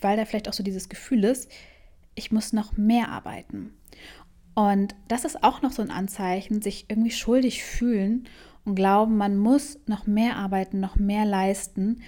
Weil 0.00 0.16
da 0.16 0.24
vielleicht 0.24 0.48
auch 0.48 0.52
so 0.52 0.62
dieses 0.62 0.88
Gefühl 0.88 1.24
ist, 1.24 1.50
ich 2.14 2.32
muss 2.32 2.52
noch 2.52 2.76
mehr 2.76 3.10
arbeiten. 3.10 3.74
Und 4.54 4.94
das 5.08 5.24
ist 5.24 5.44
auch 5.44 5.60
noch 5.62 5.70
so 5.70 5.82
ein 5.82 5.90
Anzeichen, 5.90 6.62
sich 6.62 6.86
irgendwie 6.88 7.10
schuldig 7.10 7.62
fühlen 7.62 8.26
und 8.64 8.74
glauben, 8.74 9.18
man 9.18 9.36
muss 9.36 9.78
noch 9.86 10.06
mehr 10.06 10.36
arbeiten, 10.36 10.80
noch 10.80 10.96
mehr 10.96 11.26
leisten, 11.26 12.02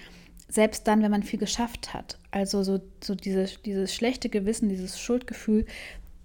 selbst 0.48 0.88
dann, 0.88 1.02
wenn 1.02 1.10
man 1.10 1.22
viel 1.22 1.38
geschafft 1.38 1.92
hat. 1.92 2.18
Also 2.30 2.62
so, 2.62 2.80
so 3.04 3.14
dieses, 3.14 3.60
dieses 3.62 3.94
schlechte 3.94 4.30
Gewissen, 4.30 4.70
dieses 4.70 4.98
Schuldgefühl, 4.98 5.66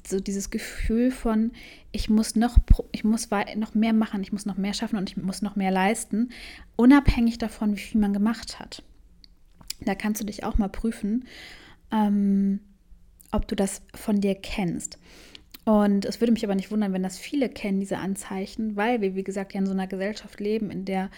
so 0.07 0.19
dieses 0.19 0.50
Gefühl 0.50 1.12
von, 1.12 1.51
ich 1.91 2.10
muss 2.10 2.36
noch, 2.36 2.57
ich 2.91 3.03
muss 3.03 3.29
noch 3.55 3.74
mehr 3.74 3.93
machen, 3.93 4.22
ich 4.22 4.33
muss 4.33 4.45
noch 4.45 4.57
mehr 4.57 4.74
schaffen 4.74 4.98
und 4.98 5.10
ich 5.10 5.17
muss 5.17 5.41
noch 5.41 5.55
mehr 5.55 5.72
leisten, 5.72 6.29
unabhängig 6.75 7.38
davon, 7.38 7.75
wie 7.75 7.81
viel 7.81 8.01
man 8.01 8.13
gemacht 8.13 8.60
hat. 8.60 8.83
Da 9.81 9.95
kannst 9.95 10.22
du 10.22 10.25
dich 10.25 10.43
auch 10.43 10.57
mal 10.57 10.69
prüfen, 10.69 11.25
ähm, 11.91 12.60
ob 13.31 13.48
du 13.48 13.55
das 13.55 13.81
von 13.95 14.22
dir 14.22 14.36
kennst. 14.36 15.00
Und 15.65 16.05
es 16.05 16.19
würde 16.19 16.33
mich 16.33 16.43
aber 16.43 16.55
nicht 16.55 16.72
wundern, 16.72 16.91
wenn 16.91 17.03
das 17.03 17.17
viele 17.17 17.48
kennen, 17.48 17.79
diese 17.79 17.98
Anzeichen, 17.98 18.75
weil 18.75 19.01
wir, 19.01 19.15
wie 19.15 19.24
gesagt, 19.24 19.53
ja 19.53 19.62
in 19.62 19.65
so 19.65 19.72
einer 19.72 19.88
Gesellschaft 19.88 20.39
leben, 20.39 20.69
in 20.69 20.83
der 20.86 21.10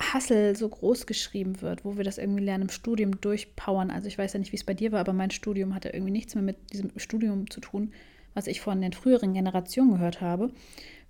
Hassel 0.00 0.56
so 0.56 0.68
groß 0.68 1.06
geschrieben 1.06 1.62
wird, 1.62 1.84
wo 1.84 1.96
wir 1.96 2.04
das 2.04 2.18
irgendwie 2.18 2.44
lernen 2.44 2.64
im 2.64 2.68
Studium 2.68 3.20
durchpowern. 3.20 3.90
Also 3.90 4.08
ich 4.08 4.18
weiß 4.18 4.34
ja 4.34 4.38
nicht, 4.38 4.52
wie 4.52 4.56
es 4.56 4.64
bei 4.64 4.74
dir 4.74 4.92
war, 4.92 5.00
aber 5.00 5.12
mein 5.12 5.30
Studium 5.30 5.74
hatte 5.74 5.88
irgendwie 5.88 6.12
nichts 6.12 6.34
mehr 6.34 6.44
mit 6.44 6.72
diesem 6.72 6.90
Studium 6.96 7.50
zu 7.50 7.60
tun, 7.60 7.92
was 8.34 8.46
ich 8.46 8.60
von 8.60 8.80
den 8.80 8.92
früheren 8.92 9.32
Generationen 9.32 9.92
gehört 9.92 10.20
habe, 10.20 10.52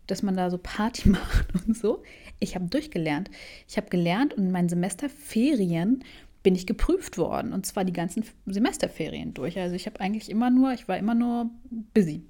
dass 0.07 0.23
man 0.23 0.37
da 0.37 0.51
so 0.51 0.59
Party 0.59 1.09
macht 1.11 1.47
und 1.67 1.77
so. 1.77 2.03
Ich 2.39 2.55
habe 2.55 2.67
durchgelernt. 2.67 3.31
Ich 3.69 3.77
habe 3.77 3.89
gelernt 3.89 4.35
und 4.35 4.45
in 4.45 4.53
meinen 4.53 4.69
Semesterferien 4.69 6.05
bin 6.43 6.55
ich 6.55 6.67
geprüft 6.67 7.19
worden 7.19 7.53
und 7.53 7.67
zwar 7.67 7.85
die 7.85 7.93
ganzen 7.93 8.25
Semesterferien 8.47 9.35
durch. 9.35 9.59
Also 9.59 9.75
ich 9.75 9.87
habe 9.87 9.99
eigentlich 9.99 10.31
immer 10.31 10.49
nur, 10.49 10.73
ich 10.73 10.87
war 10.87 10.97
immer 10.97 11.15
nur 11.15 11.51
busy. 11.93 12.23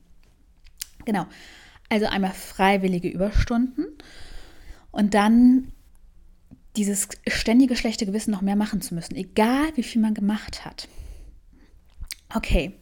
Genau. 1.05 1.27
Also 1.91 2.07
einmal 2.07 2.33
freiwillige 2.33 3.09
Überstunden 3.09 3.87
und 4.91 5.13
dann 5.13 5.71
dieses 6.77 7.09
ständige 7.27 7.77
schlechte 7.77 8.07
Gewissen 8.07 8.31
noch 8.31 8.43
mehr 8.43 8.57
machen 8.57 8.81
zu 8.81 8.95
müssen, 8.95 9.17
egal 9.17 9.69
wie 9.75 9.83
viel 9.83 10.03
man 10.03 10.15
gemacht 10.15 10.65
hat. 10.65 10.89
Okay. 12.35 12.73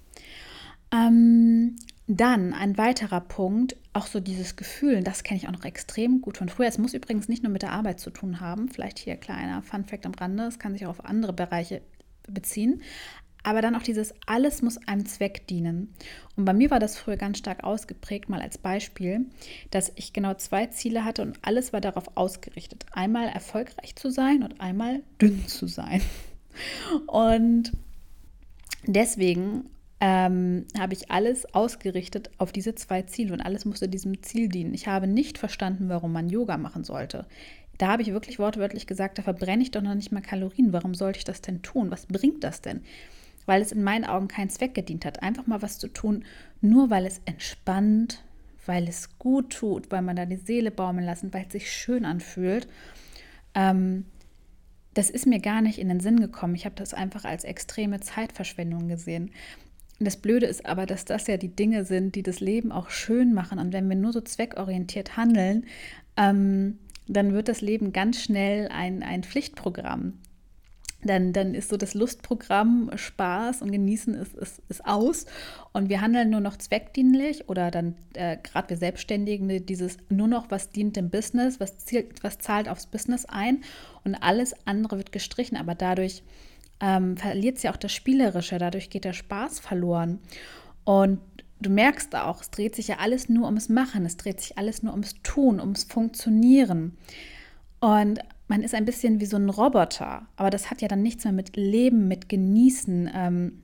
Ähm, 0.93 1.77
dann 2.07 2.53
ein 2.53 2.77
weiterer 2.77 3.21
Punkt, 3.21 3.77
auch 3.93 4.07
so 4.07 4.21
dieses 4.21 4.57
Gefühl, 4.57 5.03
das 5.03 5.23
kenne 5.23 5.39
ich 5.39 5.49
auch 5.49 5.53
noch 5.53 5.65
extrem 5.65 6.21
gut 6.21 6.37
von 6.37 6.49
früher. 6.49 6.69
Es 6.69 6.79
muss 6.79 6.95
übrigens 6.95 7.29
nicht 7.29 7.43
nur 7.43 7.53
mit 7.53 7.63
der 7.63 7.73
Arbeit 7.73 8.01
zu 8.01 8.11
tun 8.11 8.41
haben. 8.41 8.69
Vielleicht 8.69 8.99
hier 8.99 9.17
kleiner 9.17 9.63
Fun 9.63 9.85
Fact 9.85 10.05
am 10.05 10.15
Rande, 10.15 10.45
es 10.45 10.59
kann 10.59 10.73
sich 10.73 10.85
auch 10.85 10.91
auf 10.91 11.05
andere 11.05 11.33
Bereiche 11.33 11.81
beziehen. 12.29 12.83
Aber 13.45 13.61
dann 13.61 13.77
auch 13.77 13.83
dieses, 13.83 14.15
alles 14.27 14.63
muss 14.63 14.79
einem 14.89 15.05
Zweck 15.07 15.47
dienen. 15.47 15.95
Und 16.35 16.47
bei 16.47 16.55
mir 16.55 16.71
war 16.71 16.81
das 16.81 16.97
früher 16.97 17.17
ganz 17.17 17.39
stark 17.39 17.63
ausgeprägt, 17.63 18.29
mal 18.29 18.41
als 18.41 18.59
Beispiel, 18.59 19.27
dass 19.71 19.93
ich 19.97 20.13
genau 20.13 20.35
zwei 20.35 20.67
Ziele 20.67 21.05
hatte 21.05 21.23
und 21.23 21.39
alles 21.43 21.73
war 21.73 21.83
darauf 21.83 22.17
ausgerichtet. 22.17 22.87
Einmal 22.93 23.29
erfolgreich 23.29 23.95
zu 23.97 24.11
sein 24.11 24.43
und 24.43 24.61
einmal 24.61 25.03
dünn 25.21 25.47
zu 25.47 25.67
sein. 25.69 26.01
Und 27.09 27.73
deswegen 28.87 29.69
ähm, 29.99 30.67
habe 30.79 30.93
ich 30.93 31.11
alles 31.11 31.53
ausgerichtet 31.53 32.31
auf 32.39 32.53
diese 32.53 32.77
zwei 32.77 33.03
Ziele 33.03 33.33
und 33.33 33.41
alles 33.41 33.65
musste 33.65 33.89
diesem 33.89 34.23
Ziel 34.23 34.49
dienen. 34.49 34.73
Ich 34.73 34.87
habe 34.87 35.09
nicht 35.09 35.37
verstanden, 35.37 35.89
warum 35.89 36.13
man 36.13 36.29
Yoga 36.29 36.59
machen 36.59 36.85
sollte. 36.85 37.27
Da 37.79 37.89
habe 37.89 38.03
ich 38.03 38.13
wirklich 38.13 38.39
wortwörtlich 38.39 38.87
gesagt, 38.87 39.19
da 39.19 39.23
verbrenne 39.23 39.63
ich 39.63 39.71
doch 39.71 39.83
noch 39.83 39.95
nicht 39.95 40.13
mal 40.13 40.21
Kalorien. 40.21 40.73
Warum 40.73 40.95
sollte 40.95 41.19
ich 41.19 41.25
das 41.25 41.41
denn 41.41 41.63
tun? 41.63 41.91
Was 41.91 42.07
bringt 42.07 42.45
das 42.45 42.61
denn? 42.61 42.83
Weil 43.47 43.63
es 43.63 43.73
in 43.73 43.83
meinen 43.83 44.05
Augen 44.05 44.29
keinen 44.29 44.51
Zweck 44.51 44.75
gedient 44.75 45.05
hat. 45.05 45.23
Einfach 45.23 45.47
mal 45.47 45.63
was 45.63 45.79
zu 45.79 45.89
tun, 45.89 46.25
nur 46.61 46.91
weil 46.91 47.07
es 47.07 47.21
entspannt, 47.25 48.25
weil 48.67 48.89
es 48.89 49.19
gut 49.19 49.51
tut, 49.51 49.91
weil 49.91 50.03
man 50.03 50.17
da 50.17 50.25
die 50.27 50.37
Seele 50.37 50.71
baumeln 50.71 51.07
lassen, 51.07 51.33
weil 51.35 51.45
es 51.47 51.53
sich 51.53 51.71
schön 51.71 52.05
anfühlt. 52.05 52.67
Ähm, 53.55 54.07
das 54.95 55.11
ist 55.11 55.27
mir 55.27 55.41
gar 55.41 55.61
nicht 55.61 55.79
in 55.79 55.89
den 55.89 56.01
Sinn 56.01 56.21
gekommen. 56.21 56.55
Ich 56.55 56.65
habe 56.65 56.77
das 56.77 56.95
einfach 56.95 57.25
als 57.25 57.45
extreme 57.45 58.01
Zeitverschwendung 58.01 58.89
gesehen. 58.89 59.31
Das 60.01 60.17
Blöde 60.17 60.47
ist 60.47 60.67
aber, 60.67 60.87
dass 60.87 61.05
das 61.05 61.27
ja 61.27 61.37
die 61.37 61.55
Dinge 61.55 61.85
sind, 61.85 62.15
die 62.15 62.23
das 62.23 62.41
Leben 62.41 62.73
auch 62.73 62.91
schön 62.91 63.33
machen. 63.33 63.59
Und 63.59 63.73
wenn 63.73 63.89
wir 63.89 63.97
nur 63.97 64.13
so 64.13 64.21
zweckorientiert 64.21 65.17
handeln, 65.17 65.67
ähm, 66.17 66.79
dann 67.07 67.33
wird 67.33 67.49
das 67.49 67.61
Leben 67.61 67.93
ganz 67.93 68.23
schnell 68.23 68.69
ein, 68.69 69.03
ein 69.03 69.25
Pflichtprogramm. 69.25 70.15
Dann, 71.05 71.33
dann 71.33 71.55
ist 71.55 71.69
so 71.69 71.77
das 71.77 71.95
Lustprogramm 71.95 72.91
Spaß 72.95 73.63
und 73.63 73.71
Genießen 73.71 74.15
ist, 74.15 74.35
ist, 74.35 74.63
ist 74.69 74.87
aus 74.87 75.27
und 75.73 75.89
wir 75.89 76.01
handeln 76.01 76.31
nur 76.31 76.41
noch 76.41 76.57
zweckdienlich 76.57 77.49
oder 77.49 77.71
dann 77.71 77.95
äh, 78.15 78.39
gerade 78.43 78.69
wir 78.71 78.77
Selbstständigen 78.77 79.67
dieses 79.67 79.99
nur 80.09 80.29
noch, 80.29 80.51
was 80.51 80.71
dient 80.71 80.97
dem 80.97 81.11
Business, 81.11 81.61
was, 81.61 81.79
zielt, 81.79 82.23
was 82.25 82.39
zahlt 82.39 82.69
aufs 82.69 82.87
Business 82.87 83.27
ein 83.27 83.63
und 84.05 84.15
alles 84.15 84.55
andere 84.67 84.97
wird 84.97 85.13
gestrichen, 85.13 85.57
aber 85.57 85.75
dadurch 85.75 86.23
ähm, 86.81 87.17
verliert 87.17 87.59
sie 87.59 87.69
auch 87.69 87.77
das 87.77 87.93
Spielerische, 87.93 88.59
dadurch 88.59 88.91
geht 88.91 89.05
der 89.05 89.13
Spaß 89.13 89.61
verloren. 89.61 90.21
Und 90.85 91.21
du 91.61 91.71
merkst 91.71 92.15
auch, 92.15 92.41
es 92.41 92.51
dreht 92.51 92.75
sich 92.75 92.89
ja 92.89 92.97
alles 92.99 93.29
nur 93.29 93.47
ums 93.47 93.69
Machen, 93.69 94.05
es 94.05 94.17
dreht 94.17 94.41
sich 94.41 94.59
alles 94.59 94.83
nur 94.83 94.93
ums 94.93 95.15
Tun, 95.23 95.61
ums 95.61 95.85
Funktionieren. 95.85 96.97
Und 97.81 98.21
man 98.49 98.63
ist 98.63 98.75
ein 98.75 98.85
bisschen 98.85 99.21
wie 99.21 99.27
so 99.27 99.37
ein 99.37 99.49
Roboter, 99.49 100.27
aber 100.37 100.51
das 100.51 100.71
hat 100.71 100.83
ja 100.83 100.89
dann 100.89 101.03
nichts 101.03 101.25
mehr 101.25 101.33
mit 101.33 101.57
Leben, 101.57 102.09
mit 102.09 102.29
Genießen, 102.29 103.11
ähm, 103.15 103.63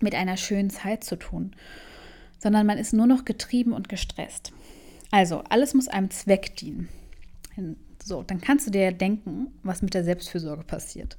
mit 0.00 0.14
einer 0.14 0.36
schönen 0.36 0.70
Zeit 0.70 1.04
zu 1.04 1.16
tun, 1.16 1.54
sondern 2.38 2.66
man 2.66 2.78
ist 2.78 2.92
nur 2.92 3.06
noch 3.06 3.24
getrieben 3.24 3.72
und 3.72 3.88
gestresst. 3.88 4.52
Also, 5.10 5.42
alles 5.48 5.74
muss 5.74 5.88
einem 5.88 6.10
Zweck 6.10 6.56
dienen. 6.56 6.88
So, 8.02 8.22
dann 8.22 8.40
kannst 8.40 8.66
du 8.66 8.70
dir 8.70 8.82
ja 8.82 8.90
denken, 8.92 9.48
was 9.62 9.82
mit 9.82 9.92
der 9.92 10.04
Selbstfürsorge 10.04 10.62
passiert. 10.62 11.18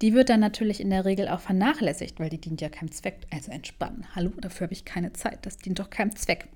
Die 0.00 0.14
wird 0.14 0.28
dann 0.28 0.40
natürlich 0.40 0.80
in 0.80 0.90
der 0.90 1.04
Regel 1.04 1.28
auch 1.28 1.40
vernachlässigt, 1.40 2.18
weil 2.18 2.30
die 2.30 2.40
dient 2.40 2.60
ja 2.60 2.68
keinem 2.68 2.92
Zweck. 2.92 3.26
Also 3.30 3.50
entspannen. 3.52 4.06
Hallo, 4.14 4.30
dafür 4.40 4.66
habe 4.66 4.74
ich 4.74 4.84
keine 4.84 5.12
Zeit. 5.12 5.44
Das 5.44 5.58
dient 5.58 5.78
doch 5.78 5.90
keinem 5.90 6.16
Zweck. 6.16 6.48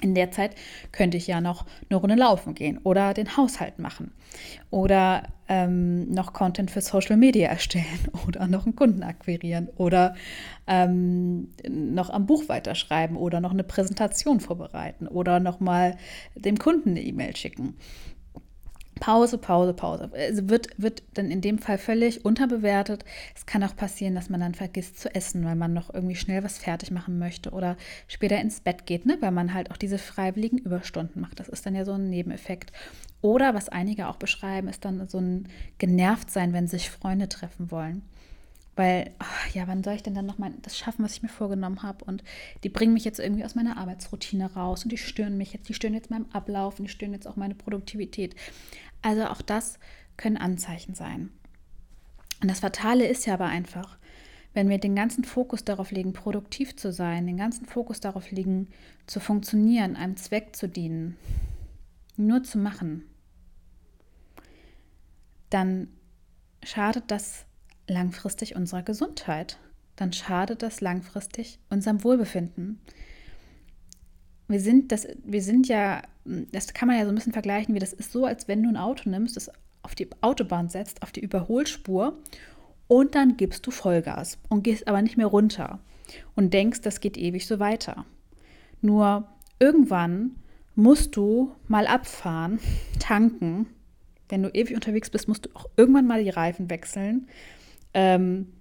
In 0.00 0.14
der 0.14 0.30
Zeit 0.30 0.54
könnte 0.92 1.16
ich 1.16 1.26
ja 1.26 1.40
noch 1.40 1.66
eine 1.88 1.98
Runde 1.98 2.14
laufen 2.14 2.54
gehen 2.54 2.78
oder 2.78 3.14
den 3.14 3.36
Haushalt 3.36 3.78
machen 3.78 4.12
oder 4.70 5.24
ähm, 5.48 6.10
noch 6.10 6.32
Content 6.32 6.70
für 6.70 6.80
Social 6.80 7.16
Media 7.16 7.48
erstellen 7.48 7.84
oder 8.26 8.46
noch 8.46 8.66
einen 8.66 8.76
Kunden 8.76 9.02
akquirieren 9.02 9.68
oder 9.76 10.14
ähm, 10.66 11.48
noch 11.68 12.10
am 12.10 12.26
Buch 12.26 12.48
weiterschreiben 12.48 13.16
oder 13.16 13.40
noch 13.40 13.52
eine 13.52 13.64
Präsentation 13.64 14.40
vorbereiten 14.40 15.06
oder 15.06 15.40
noch 15.40 15.60
mal 15.60 15.96
dem 16.34 16.58
Kunden 16.58 16.90
eine 16.90 17.02
E-Mail 17.02 17.36
schicken. 17.36 17.74
Pause, 19.00 19.38
Pause, 19.38 19.72
Pause. 19.72 20.10
Also 20.14 20.48
wird, 20.48 20.68
wird 20.76 21.02
dann 21.14 21.30
in 21.30 21.40
dem 21.40 21.58
Fall 21.58 21.78
völlig 21.78 22.24
unterbewertet. 22.24 23.04
Es 23.34 23.46
kann 23.46 23.64
auch 23.64 23.74
passieren, 23.74 24.14
dass 24.14 24.30
man 24.30 24.40
dann 24.40 24.54
vergisst 24.54 25.00
zu 25.00 25.12
essen, 25.14 25.44
weil 25.44 25.56
man 25.56 25.72
noch 25.72 25.92
irgendwie 25.92 26.14
schnell 26.14 26.44
was 26.44 26.58
fertig 26.58 26.90
machen 26.90 27.18
möchte 27.18 27.50
oder 27.50 27.76
später 28.06 28.40
ins 28.40 28.60
Bett 28.60 28.86
geht, 28.86 29.06
ne? 29.06 29.16
weil 29.20 29.32
man 29.32 29.54
halt 29.54 29.70
auch 29.70 29.76
diese 29.76 29.98
freiwilligen 29.98 30.58
Überstunden 30.58 31.20
macht. 31.20 31.40
Das 31.40 31.48
ist 31.48 31.66
dann 31.66 31.74
ja 31.74 31.84
so 31.84 31.92
ein 31.92 32.10
Nebeneffekt. 32.10 32.72
Oder 33.22 33.54
was 33.54 33.68
einige 33.68 34.08
auch 34.08 34.16
beschreiben, 34.16 34.68
ist 34.68 34.84
dann 34.84 35.08
so 35.08 35.18
ein 35.18 35.48
genervt 35.78 36.30
sein, 36.30 36.52
wenn 36.52 36.68
sich 36.68 36.90
Freunde 36.90 37.28
treffen 37.28 37.70
wollen. 37.70 38.02
Weil, 38.76 39.10
ach, 39.18 39.48
ja, 39.52 39.66
wann 39.66 39.82
soll 39.82 39.94
ich 39.94 40.02
denn 40.02 40.14
dann 40.14 40.26
noch 40.26 40.38
mal 40.38 40.52
das 40.62 40.78
schaffen, 40.78 41.04
was 41.04 41.12
ich 41.12 41.22
mir 41.22 41.28
vorgenommen 41.28 41.82
habe? 41.82 42.04
Und 42.04 42.22
die 42.62 42.68
bringen 42.68 42.94
mich 42.94 43.04
jetzt 43.04 43.18
irgendwie 43.18 43.44
aus 43.44 43.54
meiner 43.54 43.76
Arbeitsroutine 43.76 44.54
raus 44.54 44.84
und 44.84 44.90
die 44.90 44.96
stören 44.96 45.36
mich 45.36 45.52
jetzt, 45.52 45.68
die 45.68 45.74
stören 45.74 45.92
jetzt 45.92 46.10
meinem 46.10 46.26
Ablauf 46.32 46.78
und 46.78 46.86
die 46.86 46.90
stören 46.90 47.12
jetzt 47.12 47.26
auch 47.26 47.36
meine 47.36 47.54
Produktivität. 47.54 48.36
Also 49.02 49.26
auch 49.26 49.42
das 49.42 49.78
können 50.16 50.36
Anzeichen 50.36 50.94
sein. 50.94 51.30
Und 52.42 52.50
das 52.50 52.60
Fatale 52.60 53.06
ist 53.06 53.26
ja 53.26 53.34
aber 53.34 53.46
einfach, 53.46 53.98
wenn 54.54 54.68
wir 54.68 54.78
den 54.78 54.96
ganzen 54.96 55.24
Fokus 55.24 55.64
darauf 55.64 55.90
legen, 55.90 56.12
produktiv 56.12 56.76
zu 56.76 56.92
sein, 56.92 57.26
den 57.26 57.36
ganzen 57.36 57.66
Fokus 57.66 58.00
darauf 58.00 58.30
legen, 58.30 58.68
zu 59.06 59.20
funktionieren, 59.20 59.96
einem 59.96 60.16
Zweck 60.16 60.56
zu 60.56 60.68
dienen, 60.68 61.16
nur 62.16 62.42
zu 62.42 62.58
machen, 62.58 63.04
dann 65.50 65.88
schadet 66.62 67.04
das 67.08 67.46
langfristig 67.86 68.56
unserer 68.56 68.82
Gesundheit. 68.82 69.58
Dann 69.96 70.12
schadet 70.12 70.62
das 70.62 70.80
langfristig 70.80 71.58
unserem 71.68 72.02
Wohlbefinden. 72.04 72.80
Wir 74.50 74.60
sind, 74.60 74.92
das, 74.92 75.06
wir 75.24 75.42
sind 75.42 75.68
ja 75.68 76.02
das 76.24 76.72
kann 76.74 76.88
man 76.88 76.98
ja 76.98 77.04
so 77.04 77.10
ein 77.10 77.14
bisschen 77.14 77.32
vergleichen, 77.32 77.74
wie 77.74 77.78
das 77.78 77.92
ist 77.92 78.12
so, 78.12 78.24
als 78.24 78.48
wenn 78.48 78.62
du 78.62 78.68
ein 78.68 78.76
Auto 78.76 79.08
nimmst, 79.08 79.36
das 79.36 79.50
auf 79.82 79.94
die 79.94 80.08
Autobahn 80.20 80.68
setzt, 80.68 81.02
auf 81.02 81.12
die 81.12 81.20
Überholspur 81.20 82.18
und 82.86 83.14
dann 83.14 83.36
gibst 83.36 83.66
du 83.66 83.70
Vollgas 83.70 84.38
und 84.48 84.62
gehst 84.62 84.86
aber 84.86 85.02
nicht 85.02 85.16
mehr 85.16 85.26
runter 85.26 85.80
und 86.36 86.52
denkst, 86.52 86.82
das 86.82 87.00
geht 87.00 87.16
ewig 87.16 87.46
so 87.46 87.58
weiter. 87.58 88.04
Nur 88.80 89.28
irgendwann 89.58 90.36
musst 90.74 91.16
du 91.16 91.52
mal 91.68 91.86
abfahren, 91.86 92.58
tanken. 92.98 93.66
Wenn 94.28 94.42
du 94.42 94.50
ewig 94.50 94.74
unterwegs 94.74 95.10
bist, 95.10 95.28
musst 95.28 95.46
du 95.46 95.50
auch 95.54 95.66
irgendwann 95.76 96.06
mal 96.06 96.22
die 96.22 96.30
Reifen 96.30 96.70
wechseln. 96.70 97.28
Ähm, 97.94 98.52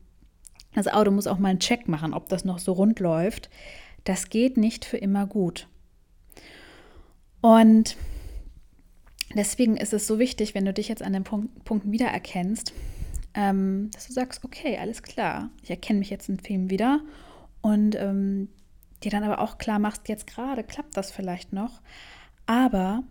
das 0.73 0.87
Auto 0.87 1.11
muss 1.11 1.27
auch 1.27 1.39
mal 1.39 1.49
einen 1.49 1.59
Check 1.59 1.87
machen, 1.87 2.13
ob 2.13 2.29
das 2.29 2.45
noch 2.45 2.59
so 2.59 2.73
rund 2.73 2.99
läuft. 2.99 3.49
Das 4.05 4.29
geht 4.29 4.57
nicht 4.57 4.85
für 4.85 4.97
immer 4.97 5.27
gut. 5.27 5.67
Und 7.41 7.95
deswegen 9.35 9.77
ist 9.77 9.93
es 9.93 10.07
so 10.07 10.19
wichtig, 10.19 10.55
wenn 10.55 10.65
du 10.65 10.73
dich 10.73 10.87
jetzt 10.87 11.03
an 11.03 11.13
den 11.13 11.23
Punkt, 11.23 11.63
Punkten 11.63 11.91
wiedererkennst, 11.91 12.73
ähm, 13.33 13.89
dass 13.93 14.07
du 14.07 14.13
sagst, 14.13 14.43
okay, 14.43 14.77
alles 14.77 15.03
klar, 15.03 15.49
ich 15.63 15.69
erkenne 15.69 15.99
mich 15.99 16.09
jetzt 16.09 16.29
im 16.29 16.39
Film 16.39 16.69
wieder 16.69 17.01
und 17.61 17.95
ähm, 17.95 18.49
dir 19.03 19.11
dann 19.11 19.23
aber 19.23 19.39
auch 19.39 19.57
klar 19.57 19.79
machst, 19.79 20.09
jetzt 20.09 20.27
gerade 20.27 20.63
klappt 20.63 20.97
das 20.97 21.11
vielleicht 21.11 21.53
noch, 21.53 21.81
aber 22.45 23.03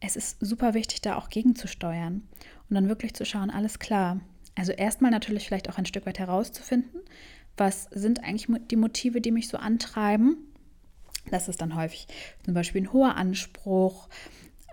es 0.00 0.16
ist 0.16 0.38
super 0.40 0.74
wichtig, 0.74 1.02
da 1.02 1.16
auch 1.16 1.28
gegenzusteuern 1.28 2.22
und 2.68 2.74
dann 2.74 2.88
wirklich 2.88 3.14
zu 3.14 3.24
schauen, 3.24 3.50
alles 3.50 3.78
klar. 3.78 4.20
Also 4.54 4.72
erstmal 4.72 5.10
natürlich 5.10 5.46
vielleicht 5.46 5.68
auch 5.68 5.78
ein 5.78 5.86
Stück 5.86 6.06
weit 6.06 6.18
herauszufinden, 6.18 7.00
was 7.56 7.84
sind 7.90 8.22
eigentlich 8.22 8.46
die 8.70 8.76
Motive, 8.76 9.20
die 9.20 9.30
mich 9.30 9.48
so 9.48 9.56
antreiben. 9.58 10.36
Das 11.30 11.48
ist 11.48 11.60
dann 11.60 11.76
häufig 11.76 12.06
zum 12.44 12.54
Beispiel 12.54 12.82
ein 12.82 12.92
hoher 12.92 13.16
Anspruch, 13.16 14.08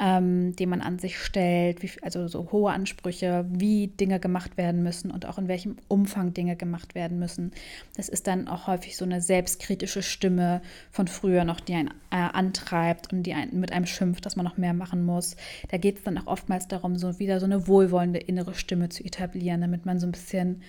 ähm, 0.01 0.55
den 0.55 0.70
man 0.70 0.81
an 0.81 0.98
sich 0.98 1.20
stellt, 1.20 1.84
wie, 1.84 1.91
also 2.01 2.27
so 2.27 2.51
hohe 2.51 2.72
Ansprüche, 2.72 3.46
wie 3.50 3.88
Dinge 3.88 4.20
gemacht 4.20 4.58
werden 4.58 4.81
müssen 4.81 5.12
und 5.12 5.27
auch 5.27 5.38
in 5.38 5.48
welchem 5.48 5.77
Umfang 5.88 6.34
Dinge 6.34 6.55
gemacht 6.55 6.96
werden 6.96 7.20
müssen. 7.20 7.51
Das 7.96 8.10
ist 8.10 8.25
dann 8.25 8.48
auch 8.48 8.65
häufig 8.65 8.98
so 8.98 9.05
eine 9.05 9.22
selbstkritische 9.22 10.01
Stimme 10.01 10.63
von 10.89 11.08
früher 11.08 11.43
noch, 11.43 11.60
die 11.60 11.75
einen 11.75 11.89
äh, 12.10 12.15
antreibt 12.15 13.13
und 13.13 13.24
die 13.24 13.36
einen 13.36 13.60
mit 13.60 13.72
einem 13.72 13.86
schimpft, 13.86 14.25
dass 14.25 14.36
man 14.36 14.43
noch 14.43 14.58
mehr 14.58 14.74
machen 14.74 15.05
muss. 15.05 15.36
Da 15.70 15.77
geht 15.77 16.00
es 16.00 16.03
dann 16.03 16.17
auch 16.17 16.25
oftmals 16.25 16.67
darum, 16.67 16.98
so 16.98 17.20
wieder 17.20 17.39
so 17.39 17.46
eine 17.46 17.67
wohlwollende 17.67 18.20
innere 18.20 18.55
Stimme 18.55 18.89
zu 18.89 19.03
etablieren, 19.03 19.62
damit 19.62 19.86
man 19.86 20.00
so 20.00 20.08
ein 20.08 20.13
bisschen 20.13 20.63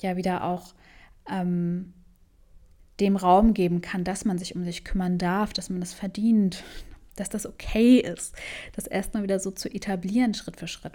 ja 0.00 0.16
wieder 0.16 0.44
auch 0.44 0.74
ähm, 1.28 1.92
dem 3.00 3.16
Raum 3.16 3.54
geben 3.54 3.80
kann, 3.80 4.04
dass 4.04 4.24
man 4.24 4.38
sich 4.38 4.56
um 4.56 4.64
sich 4.64 4.84
kümmern 4.84 5.18
darf, 5.18 5.52
dass 5.52 5.70
man 5.70 5.80
das 5.80 5.92
verdient, 5.92 6.62
dass 7.16 7.28
das 7.28 7.46
okay 7.46 7.98
ist, 7.98 8.34
das 8.74 8.86
erstmal 8.86 9.22
wieder 9.22 9.38
so 9.38 9.50
zu 9.50 9.68
etablieren, 9.68 10.34
Schritt 10.34 10.58
für 10.58 10.68
Schritt. 10.68 10.92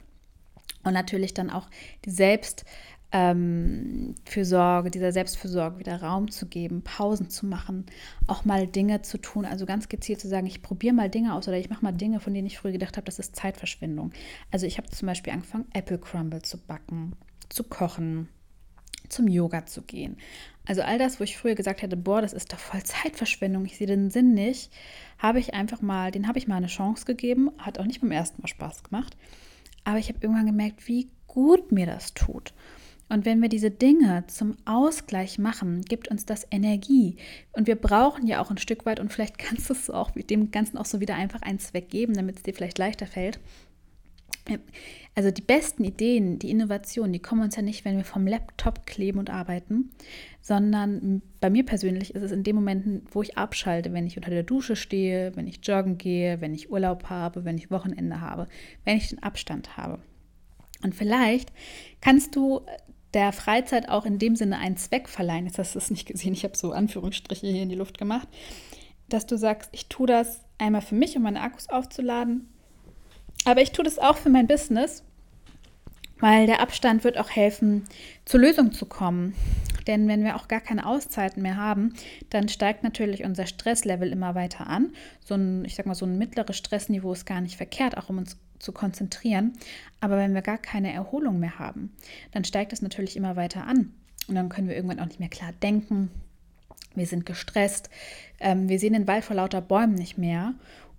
Und 0.83 0.93
natürlich 0.93 1.33
dann 1.33 1.49
auch 1.49 1.67
die 2.05 2.11
Selbstfürsorge, 2.11 4.87
ähm, 4.87 4.91
dieser 4.91 5.11
Selbstfürsorge 5.11 5.79
wieder 5.79 6.01
Raum 6.01 6.31
zu 6.31 6.47
geben, 6.47 6.81
Pausen 6.81 7.29
zu 7.29 7.45
machen, 7.45 7.85
auch 8.25 8.45
mal 8.45 8.65
Dinge 8.65 9.03
zu 9.03 9.19
tun, 9.19 9.45
also 9.45 9.67
ganz 9.67 9.89
gezielt 9.89 10.19
zu 10.19 10.27
sagen, 10.27 10.47
ich 10.47 10.63
probiere 10.63 10.95
mal 10.95 11.09
Dinge 11.09 11.35
aus 11.35 11.47
oder 11.47 11.57
ich 11.57 11.69
mache 11.69 11.83
mal 11.83 11.91
Dinge, 11.91 12.19
von 12.19 12.33
denen 12.33 12.47
ich 12.47 12.57
früher 12.57 12.71
gedacht 12.71 12.97
habe, 12.97 13.05
das 13.05 13.19
ist 13.19 13.35
Zeitverschwendung. 13.35 14.11
Also 14.49 14.65
ich 14.65 14.77
habe 14.77 14.89
zum 14.89 15.07
Beispiel 15.07 15.33
angefangen, 15.33 15.67
Apple 15.73 15.99
Crumble 15.99 16.41
zu 16.41 16.57
backen, 16.57 17.13
zu 17.49 17.63
kochen, 17.63 18.27
zum 19.11 19.27
Yoga 19.27 19.65
zu 19.65 19.81
gehen. 19.81 20.17
Also 20.65 20.81
all 20.83 20.97
das, 20.97 21.19
wo 21.19 21.23
ich 21.23 21.37
früher 21.37 21.55
gesagt 21.55 21.81
hätte, 21.81 21.97
boah, 21.97 22.21
das 22.21 22.33
ist 22.33 22.53
doch 22.53 22.59
voll 22.59 22.83
Zeitverschwendung, 22.83 23.65
ich 23.65 23.77
sehe 23.77 23.87
den 23.87 24.09
Sinn 24.11 24.33
nicht, 24.33 24.71
habe 25.17 25.39
ich 25.39 25.53
einfach 25.53 25.81
mal, 25.81 26.11
den 26.11 26.27
habe 26.27 26.37
ich 26.37 26.47
mal 26.47 26.55
eine 26.55 26.67
Chance 26.67 27.05
gegeben, 27.05 27.51
hat 27.57 27.79
auch 27.79 27.85
nicht 27.85 28.01
beim 28.01 28.11
ersten 28.11 28.41
Mal 28.41 28.47
Spaß 28.47 28.83
gemacht, 28.83 29.17
aber 29.83 29.97
ich 29.97 30.09
habe 30.09 30.19
irgendwann 30.21 30.45
gemerkt, 30.45 30.87
wie 30.87 31.09
gut 31.27 31.71
mir 31.71 31.85
das 31.85 32.13
tut. 32.13 32.53
Und 33.09 33.25
wenn 33.25 33.41
wir 33.41 33.49
diese 33.49 33.71
Dinge 33.71 34.23
zum 34.27 34.55
Ausgleich 34.63 35.37
machen, 35.37 35.81
gibt 35.81 36.07
uns 36.07 36.25
das 36.25 36.47
Energie. 36.49 37.17
Und 37.51 37.67
wir 37.67 37.75
brauchen 37.75 38.25
ja 38.25 38.39
auch 38.39 38.51
ein 38.51 38.57
Stück 38.57 38.85
weit, 38.85 39.01
und 39.01 39.11
vielleicht 39.11 39.37
kannst 39.37 39.69
du 39.69 39.73
es 39.73 39.89
auch 39.89 40.11
dem 40.11 40.51
Ganzen 40.51 40.77
auch 40.77 40.85
so 40.85 41.01
wieder 41.01 41.15
einfach 41.15 41.41
einen 41.41 41.59
Zweck 41.59 41.89
geben, 41.89 42.13
damit 42.13 42.37
es 42.37 42.43
dir 42.43 42.53
vielleicht 42.53 42.77
leichter 42.77 43.07
fällt. 43.07 43.41
Also 45.13 45.29
die 45.29 45.41
besten 45.41 45.83
Ideen, 45.83 46.39
die 46.39 46.49
Innovationen, 46.49 47.13
die 47.13 47.21
kommen 47.21 47.43
uns 47.43 47.55
ja 47.55 47.61
nicht, 47.61 47.83
wenn 47.83 47.97
wir 47.97 48.05
vom 48.05 48.25
Laptop 48.25 48.85
kleben 48.85 49.19
und 49.19 49.29
arbeiten, 49.29 49.91
sondern 50.41 51.21
bei 51.39 51.49
mir 51.49 51.65
persönlich 51.65 52.15
ist 52.15 52.23
es 52.23 52.31
in 52.31 52.43
den 52.43 52.55
Momenten, 52.55 53.05
wo 53.11 53.21
ich 53.21 53.37
abschalte, 53.37 53.91
wenn 53.93 54.07
ich 54.07 54.17
unter 54.17 54.31
der 54.31 54.43
Dusche 54.43 54.75
stehe, 54.75 55.35
wenn 55.35 55.47
ich 55.47 55.59
joggen 55.63 55.97
gehe, 55.97 56.39
wenn 56.41 56.53
ich 56.53 56.71
Urlaub 56.71 57.09
habe, 57.09 57.43
wenn 57.45 57.57
ich 57.57 57.71
Wochenende 57.71 58.21
habe, 58.21 58.47
wenn 58.85 58.97
ich 58.97 59.09
den 59.09 59.21
Abstand 59.21 59.77
habe. 59.77 59.99
Und 60.83 60.95
vielleicht 60.95 61.51
kannst 61.99 62.35
du 62.35 62.61
der 63.13 63.33
Freizeit 63.33 63.89
auch 63.89 64.05
in 64.05 64.17
dem 64.17 64.37
Sinne 64.37 64.57
einen 64.57 64.77
Zweck 64.77 65.09
verleihen. 65.09 65.45
Jetzt 65.45 65.59
hast 65.59 65.75
du 65.75 65.79
es 65.79 65.91
nicht 65.91 66.07
gesehen, 66.07 66.33
ich 66.33 66.45
habe 66.45 66.57
so 66.57 66.71
Anführungsstriche 66.71 67.47
hier 67.47 67.63
in 67.63 67.69
die 67.69 67.75
Luft 67.75 67.97
gemacht, 67.97 68.29
dass 69.09 69.25
du 69.25 69.37
sagst, 69.37 69.69
ich 69.73 69.87
tue 69.87 70.07
das 70.07 70.41
einmal 70.57 70.81
für 70.81 70.95
mich, 70.95 71.17
um 71.17 71.23
meine 71.23 71.41
Akkus 71.41 71.67
aufzuladen 71.69 72.47
aber 73.45 73.61
ich 73.61 73.71
tue 73.71 73.85
das 73.85 73.99
auch 73.99 74.17
für 74.17 74.29
mein 74.29 74.47
Business, 74.47 75.03
weil 76.19 76.45
der 76.45 76.61
Abstand 76.61 77.03
wird 77.03 77.17
auch 77.17 77.29
helfen, 77.29 77.85
zur 78.25 78.39
Lösung 78.39 78.71
zu 78.71 78.85
kommen. 78.85 79.33
Denn 79.87 80.07
wenn 80.07 80.23
wir 80.23 80.35
auch 80.35 80.47
gar 80.47 80.61
keine 80.61 80.85
Auszeiten 80.85 81.41
mehr 81.41 81.57
haben, 81.57 81.95
dann 82.29 82.49
steigt 82.49 82.83
natürlich 82.83 83.23
unser 83.23 83.47
Stresslevel 83.47 84.11
immer 84.11 84.35
weiter 84.35 84.67
an. 84.67 84.93
So 85.25 85.35
ein, 85.35 85.65
ich 85.65 85.75
sag 85.75 85.87
mal, 85.87 85.95
so 85.95 86.05
ein 86.05 86.19
mittleres 86.19 86.55
Stressniveau 86.55 87.13
ist 87.13 87.25
gar 87.25 87.41
nicht 87.41 87.57
verkehrt, 87.57 87.97
auch 87.97 88.09
um 88.09 88.19
uns 88.19 88.37
zu 88.59 88.71
konzentrieren. 88.71 89.53
Aber 89.99 90.17
wenn 90.17 90.35
wir 90.35 90.43
gar 90.43 90.59
keine 90.59 90.93
Erholung 90.93 91.39
mehr 91.39 91.57
haben, 91.57 91.95
dann 92.31 92.43
steigt 92.43 92.73
es 92.73 92.83
natürlich 92.83 93.17
immer 93.17 93.35
weiter 93.35 93.65
an. 93.65 93.91
Und 94.27 94.35
dann 94.35 94.49
können 94.49 94.67
wir 94.67 94.75
irgendwann 94.75 94.99
auch 94.99 95.07
nicht 95.07 95.19
mehr 95.19 95.29
klar 95.29 95.51
denken. 95.63 96.11
Wir 96.93 97.07
sind 97.07 97.25
gestresst. 97.25 97.89
Ähm, 98.39 98.69
wir 98.69 98.79
sehen 98.79 98.93
den 98.93 99.07
Wald 99.07 99.25
vor 99.25 99.35
lauter 99.35 99.61
Bäumen 99.61 99.95
nicht 99.95 100.17
mehr. 100.17 100.53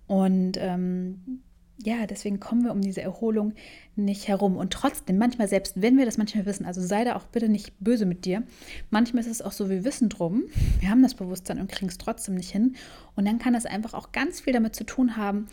Und 0.07 0.57
ähm, 0.59 1.41
ja, 1.77 2.05
deswegen 2.05 2.39
kommen 2.39 2.63
wir 2.63 2.71
um 2.71 2.81
diese 2.81 3.01
Erholung 3.01 3.53
nicht 3.95 4.27
herum. 4.27 4.57
Und 4.57 4.71
trotzdem, 4.71 5.17
manchmal, 5.17 5.47
selbst 5.47 5.81
wenn 5.81 5.97
wir 5.97 6.05
das 6.05 6.17
manchmal 6.17 6.45
wissen, 6.45 6.65
also 6.65 6.81
sei 6.81 7.03
da 7.03 7.15
auch 7.15 7.25
bitte 7.25 7.49
nicht 7.49 7.73
böse 7.79 8.05
mit 8.05 8.25
dir, 8.25 8.43
manchmal 8.89 9.23
ist 9.23 9.29
es 9.29 9.41
auch 9.41 9.51
so, 9.51 9.69
wir 9.69 9.83
wissen 9.83 10.09
drum, 10.09 10.43
wir 10.79 10.89
haben 10.89 11.01
das 11.01 11.15
Bewusstsein 11.15 11.59
und 11.59 11.69
kriegen 11.69 11.89
es 11.89 11.97
trotzdem 11.97 12.35
nicht 12.35 12.51
hin. 12.51 12.75
Und 13.15 13.25
dann 13.25 13.39
kann 13.39 13.53
das 13.53 13.65
einfach 13.65 13.93
auch 13.93 14.11
ganz 14.11 14.41
viel 14.41 14.53
damit 14.53 14.75
zu 14.75 14.85
tun 14.85 15.17
haben, 15.17 15.47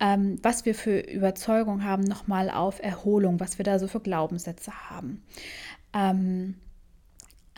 ähm, 0.00 0.38
was 0.42 0.64
wir 0.64 0.74
für 0.74 1.00
Überzeugung 1.00 1.84
haben, 1.84 2.04
nochmal 2.04 2.50
auf 2.50 2.82
Erholung, 2.82 3.40
was 3.40 3.58
wir 3.58 3.64
da 3.64 3.78
so 3.78 3.88
für 3.88 4.00
Glaubenssätze 4.00 4.72
haben. 4.90 5.22
Ähm, 5.92 6.54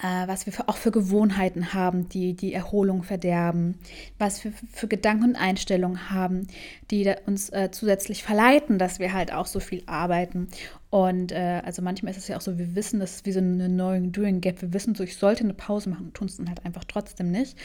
äh, 0.03 0.29
was 0.29 0.47
wir 0.47 0.53
für, 0.53 0.69
auch 0.69 0.77
für 0.77 0.91
Gewohnheiten 0.91 1.73
haben, 1.73 2.09
die 2.09 2.35
die 2.35 2.53
Erholung 2.53 3.03
verderben, 3.03 3.79
was 4.19 4.45
wir 4.45 4.53
für 4.73 4.89
Gedanken 4.89 5.25
und 5.25 5.37
Einstellungen 5.37 6.11
haben, 6.11 6.47
die 6.91 7.13
uns 7.27 7.51
äh, 7.51 7.71
zusätzlich 7.71 8.23
verleiten, 8.23 8.79
dass 8.79 8.99
wir 8.99 9.13
halt 9.13 9.33
auch 9.33 9.47
so 9.47 9.61
viel 9.61 9.83
arbeiten. 9.87 10.49
Und 10.91 11.33
äh, 11.33 11.63
also 11.65 11.83
manchmal 11.83 12.11
ist 12.11 12.19
es 12.19 12.29
ja 12.29 12.37
auch 12.37 12.43
so, 12.43 12.59
wir 12.59 12.75
wissen, 12.75 13.01
das 13.01 13.17
ist 13.17 13.27
wie 13.27 13.33
so 13.33 13.41
eine 13.41 13.69
neue 13.69 14.03
Doing 14.03 14.41
Gap. 14.41 14.61
Wir 14.61 14.73
wissen 14.73 14.95
so, 14.95 15.03
ich 15.03 15.17
sollte 15.17 15.45
eine 15.45 15.55
Pause 15.55 15.89
machen, 15.89 16.13
tun 16.13 16.29
es 16.29 16.37
dann 16.37 16.49
halt 16.49 16.65
einfach 16.65 16.85
trotzdem 16.85 17.31
nicht. 17.31 17.57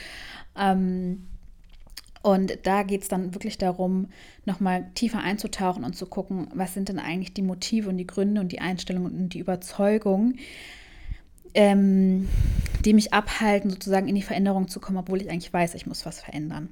Ähm, 0.58 1.28
und 2.24 2.60
da 2.64 2.84
geht 2.84 3.02
es 3.02 3.08
dann 3.08 3.34
wirklich 3.34 3.58
darum, 3.58 4.08
nochmal 4.46 4.92
tiefer 4.94 5.20
einzutauchen 5.20 5.84
und 5.84 5.96
zu 5.96 6.06
gucken, 6.06 6.48
was 6.54 6.74
sind 6.74 6.90
denn 6.90 7.00
eigentlich 7.00 7.34
die 7.34 7.42
Motive 7.42 7.90
und 7.90 7.98
die 7.98 8.08
Gründe 8.08 8.42
und 8.42 8.52
die 8.52 8.60
Einstellungen 8.60 9.12
und 9.12 9.30
die 9.34 9.40
Überzeugungen, 9.40 10.38
ähm, 11.54 12.28
die 12.86 12.94
mich 12.94 13.14
abhalten, 13.14 13.70
sozusagen 13.70 14.08
in 14.08 14.16
die 14.16 14.22
Veränderung 14.22 14.68
zu 14.68 14.80
kommen, 14.80 14.98
obwohl 14.98 15.22
ich 15.22 15.30
eigentlich 15.30 15.54
weiß, 15.54 15.76
ich 15.76 15.86
muss 15.86 16.06
was 16.06 16.22
verändern. 16.22 16.70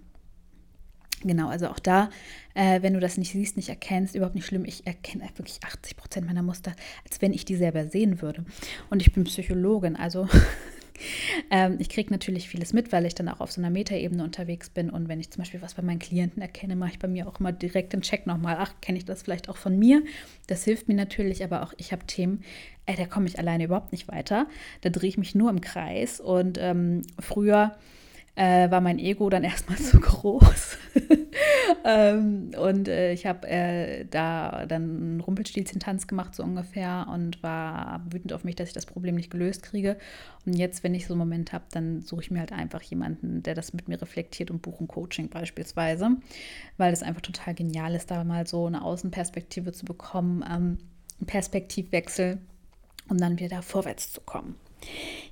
Genau, 1.21 1.49
also 1.49 1.67
auch 1.67 1.79
da, 1.79 2.09
äh, 2.53 2.81
wenn 2.81 2.93
du 2.93 2.99
das 2.99 3.17
nicht 3.17 3.31
siehst, 3.31 3.57
nicht 3.57 3.69
erkennst, 3.69 4.15
überhaupt 4.15 4.35
nicht 4.35 4.45
schlimm. 4.45 4.63
Ich 4.63 4.87
erkenne 4.87 5.29
wirklich 5.35 5.59
80 5.63 5.97
Prozent 5.97 6.25
meiner 6.25 6.43
Muster, 6.43 6.73
als 7.05 7.21
wenn 7.21 7.33
ich 7.33 7.43
die 7.43 7.55
selber 7.55 7.87
sehen 7.87 8.21
würde. 8.21 8.45
Und 8.89 9.01
ich 9.01 9.11
bin 9.11 9.25
Psychologin, 9.25 9.97
also 9.97 10.29
ähm, 11.51 11.77
ich 11.79 11.89
kriege 11.89 12.11
natürlich 12.11 12.49
vieles 12.49 12.73
mit, 12.73 12.91
weil 12.91 13.05
ich 13.05 13.15
dann 13.15 13.29
auch 13.29 13.39
auf 13.39 13.51
so 13.51 13.61
einer 13.61 13.69
Metaebene 13.69 14.23
unterwegs 14.23 14.69
bin. 14.69 14.89
Und 14.89 15.07
wenn 15.07 15.19
ich 15.19 15.31
zum 15.31 15.41
Beispiel 15.41 15.61
was 15.61 15.73
bei 15.73 15.81
meinen 15.81 15.99
Klienten 15.99 16.41
erkenne, 16.41 16.75
mache 16.75 16.91
ich 16.91 16.99
bei 16.99 17.07
mir 17.07 17.27
auch 17.27 17.39
immer 17.39 17.51
direkt 17.51 17.93
den 17.93 18.01
Check 18.01 18.27
nochmal. 18.27 18.57
Ach, 18.59 18.73
kenne 18.81 18.97
ich 18.97 19.05
das 19.05 19.23
vielleicht 19.23 19.49
auch 19.49 19.57
von 19.57 19.77
mir? 19.77 20.03
Das 20.47 20.63
hilft 20.63 20.87
mir 20.87 20.95
natürlich, 20.95 21.43
aber 21.43 21.63
auch 21.63 21.73
ich 21.77 21.91
habe 21.91 22.05
Themen, 22.05 22.43
ey, 22.85 22.95
da 22.95 23.05
komme 23.05 23.27
ich 23.27 23.39
alleine 23.39 23.65
überhaupt 23.65 23.91
nicht 23.91 24.07
weiter. 24.07 24.47
Da 24.81 24.89
drehe 24.89 25.09
ich 25.09 25.17
mich 25.17 25.35
nur 25.35 25.49
im 25.49 25.61
Kreis. 25.61 26.19
Und 26.19 26.57
ähm, 26.59 27.03
früher 27.19 27.75
äh, 28.35 28.69
war 28.71 28.81
mein 28.81 28.99
Ego 28.99 29.29
dann 29.29 29.43
erstmal 29.45 29.77
zu 29.77 29.99
groß. 29.99 30.77
ähm, 31.85 32.51
und 32.57 32.87
äh, 32.87 33.11
ich 33.13 33.25
habe 33.25 33.47
äh, 33.47 34.05
da 34.05 34.65
dann 34.65 34.83
einen 34.83 35.21
Rumpelstilzchen-Tanz 35.21 36.07
gemacht, 36.07 36.35
so 36.35 36.43
ungefähr, 36.43 37.07
und 37.11 37.41
war 37.43 38.05
wütend 38.09 38.33
auf 38.33 38.43
mich, 38.43 38.55
dass 38.55 38.69
ich 38.69 38.73
das 38.73 38.85
Problem 38.85 39.15
nicht 39.15 39.29
gelöst 39.29 39.63
kriege. 39.63 39.97
Und 40.45 40.53
jetzt, 40.53 40.83
wenn 40.83 40.95
ich 40.95 41.05
so 41.05 41.13
einen 41.13 41.19
Moment 41.19 41.53
habe, 41.53 41.65
dann 41.71 42.01
suche 42.01 42.21
ich 42.21 42.31
mir 42.31 42.39
halt 42.39 42.51
einfach 42.51 42.81
jemanden, 42.81 43.43
der 43.43 43.55
das 43.55 43.73
mit 43.73 43.87
mir 43.87 44.01
reflektiert 44.01 44.51
und 44.51 44.61
buche 44.61 44.83
ein 44.83 44.87
Coaching 44.87 45.29
beispielsweise, 45.29 46.11
weil 46.77 46.93
es 46.93 47.03
einfach 47.03 47.21
total 47.21 47.53
genial 47.53 47.95
ist, 47.95 48.11
da 48.11 48.23
mal 48.23 48.47
so 48.47 48.65
eine 48.65 48.83
Außenperspektive 48.83 49.71
zu 49.71 49.85
bekommen, 49.85 50.43
ähm, 50.43 50.77
einen 51.19 51.27
Perspektivwechsel, 51.27 52.39
um 53.09 53.17
dann 53.17 53.39
wieder 53.39 53.61
vorwärts 53.61 54.13
zu 54.13 54.21
kommen. 54.21 54.55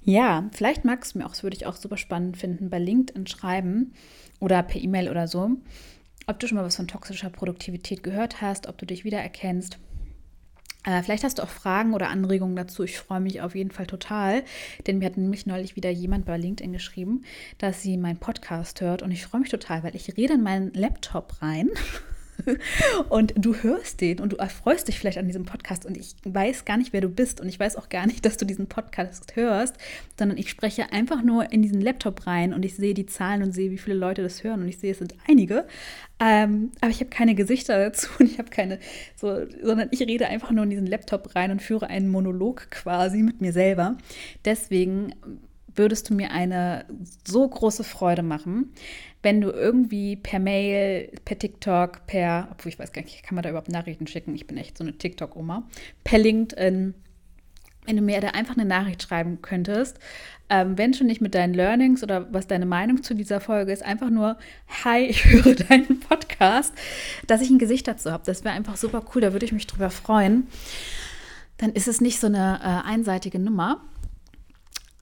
Ja, 0.02 0.50
vielleicht 0.54 0.86
magst 0.86 1.14
du 1.14 1.20
mir 1.20 1.26
auch, 1.26 1.32
das 1.32 1.44
würde 1.44 1.56
ich 1.56 1.66
auch 1.66 1.76
super 1.76 1.98
spannend 1.98 2.38
finden, 2.38 2.70
bei 2.70 2.80
LinkedIn 2.80 3.28
schreiben 3.28 3.94
oder 4.40 4.64
per 4.64 4.82
E-Mail 4.82 5.10
oder 5.10 5.28
so, 5.28 5.52
ob 6.28 6.40
du 6.40 6.48
schon 6.48 6.58
mal 6.58 6.66
was 6.66 6.76
von 6.76 6.88
toxischer 6.88 7.30
Produktivität 7.30 8.04
gehört 8.04 8.42
hast, 8.42 8.68
ob 8.68 8.78
du 8.78 8.86
dich 8.86 9.04
wiedererkennst. 9.04 9.80
Äh, 10.86 11.04
vielleicht 11.04 11.26
hast 11.26 11.40
du 11.40 11.44
auch 11.44 11.50
Fragen 11.50 11.94
oder 11.94 12.10
Anregungen 12.10 12.56
dazu. 12.56 12.84
Ich 12.84 12.98
freue 12.98 13.20
mich 13.20 13.42
auf 13.42 13.56
jeden 13.56 13.72
Fall 13.72 13.88
total, 13.88 14.44
denn 14.86 15.00
mir 15.00 15.06
hat 15.08 15.18
nämlich 15.18 15.46
neulich 15.46 15.76
wieder 15.76 15.90
jemand 15.90 16.26
bei 16.26 16.38
LinkedIn 16.38 16.72
geschrieben, 16.72 17.24
dass 17.58 17.82
sie 17.82 17.98
meinen 17.98 18.20
Podcast 18.20 18.80
hört 18.80 19.02
und 19.02 19.12
ich 19.12 19.26
freue 19.26 19.42
mich 19.42 19.50
total, 19.50 19.84
weil 19.84 19.96
ich 19.96 20.16
rede 20.16 20.36
in 20.36 20.44
meinen 20.44 20.72
Laptop 20.74 21.42
rein 21.42 21.70
und 23.10 23.34
du 23.36 23.56
hörst 23.56 24.02
den 24.02 24.20
und 24.20 24.34
du 24.34 24.38
erfreust 24.38 24.88
dich 24.88 25.00
vielleicht 25.00 25.18
an 25.18 25.26
diesem 25.26 25.46
Podcast 25.46 25.86
und 25.86 25.98
ich 25.98 26.16
weiß 26.24 26.66
gar 26.66 26.78
nicht, 26.78 26.94
wer 26.94 27.02
du 27.02 27.10
bist 27.10 27.42
und 27.42 27.48
ich 27.48 27.60
weiß 27.60 27.76
auch 27.76 27.90
gar 27.90 28.08
nicht, 28.08 28.26
dass 28.26 28.38
du 28.38 28.46
diesen 28.46 28.68
Podcast 28.68 29.36
hörst, 29.36 29.76
sondern 30.18 30.38
ich 30.38 30.50
spreche 30.50 30.92
einfach 30.92 31.24
nur 31.24 31.52
in 31.52 31.62
diesen 31.62 31.82
Laptop 31.82 32.28
rein 32.28 32.54
und 32.54 32.64
ich 32.64 32.76
sehe 32.76 32.94
die 32.94 33.06
Zahlen 33.06 33.44
und 33.44 33.52
sehe, 33.52 33.72
wie 33.72 33.78
viele 33.78 33.98
Leute 33.98 34.24
das 34.24 34.44
hören 34.44 34.62
und 34.62 34.68
ich 34.68 34.78
sehe, 34.78 34.92
es 34.92 35.00
sind 35.00 35.16
einige, 35.28 35.66
ähm, 36.20 36.72
aber 36.82 36.90
ich 36.90 37.00
habe 37.00 37.10
keine 37.10 37.36
Gesichter 37.36 37.78
dazu 37.78 38.10
und 38.20 38.26
ich 38.26 38.40
habe 38.40 38.50
keine, 38.50 38.80
so, 39.16 39.46
sondern 39.62 39.90
ich 39.92 40.02
rede 40.02 40.28
einfach 40.28 40.52
nur 40.52 40.64
in 40.64 40.70
diesen 40.70 40.88
Laptop 40.88 41.36
rein 41.36 41.52
und 41.52 41.62
führe 41.62 41.88
einen 41.88 42.10
Monolog 42.10 42.72
quasi 42.72 43.24
mit 43.24 43.42
mir 43.42 43.54
selber. 43.54 43.98
Deswegen 44.46 45.14
würdest 45.78 46.10
du 46.10 46.14
mir 46.14 46.32
eine 46.32 46.86
so 47.26 47.48
große 47.48 47.84
Freude 47.84 48.24
machen, 48.24 48.74
wenn 49.24 49.42
du 49.42 49.50
irgendwie 49.50 50.16
per 50.16 50.40
Mail, 50.40 51.12
per 51.26 51.38
TikTok, 51.38 52.06
per, 52.08 52.50
obwohl 52.52 52.72
ich 52.72 52.80
weiß 52.80 52.92
gar 52.92 53.02
nicht, 53.02 53.24
kann 53.24 53.36
man 53.36 53.44
da 53.44 53.50
überhaupt 53.50 53.70
Nachrichten 53.70 54.08
schicken? 54.08 54.36
Ich 54.36 54.48
bin 54.48 54.58
echt 54.58 54.78
so 54.78 54.84
eine 54.84 54.98
TikTok-Oma, 54.98 55.64
per 56.04 56.20
LinkedIn, 56.20 56.94
wenn 57.86 57.96
du 57.96 58.02
mir 58.02 58.20
da 58.20 58.30
einfach 58.30 58.58
eine 58.58 58.66
Nachricht 58.66 59.04
schreiben 59.04 59.42
könntest, 59.42 59.98
ähm, 60.50 60.78
wenn 60.78 60.94
schon 60.94 61.08
nicht 61.08 61.22
mit 61.22 61.36
deinen 61.36 61.54
Learnings 61.54 62.04
oder 62.04 62.32
was 62.34 62.48
deine 62.48 62.66
Meinung 62.66 63.02
zu 63.02 63.14
dieser 63.14 63.40
Folge 63.40 63.72
ist, 63.72 63.84
einfach 63.84 64.10
nur, 64.10 64.38
hi, 64.84 65.06
ich 65.06 65.26
höre 65.26 65.56
deinen 65.56 66.00
Podcast, 66.02 66.74
dass 67.28 67.42
ich 67.42 67.50
ein 67.50 67.60
Gesicht 67.60 67.88
dazu 67.88 68.12
habe. 68.12 68.24
Das 68.26 68.44
wäre 68.44 68.56
einfach 68.56 68.78
super 68.78 69.04
cool, 69.14 69.22
da 69.22 69.34
würde 69.34 69.46
ich 69.46 69.54
mich 69.54 69.68
drüber 69.68 69.90
freuen. 69.90 70.48
Dann 71.58 71.72
ist 71.72 71.88
es 71.88 72.02
nicht 72.02 72.20
so 72.20 72.28
eine 72.28 72.60
äh, 72.62 72.88
einseitige 72.88 73.40
Nummer. 73.40 73.82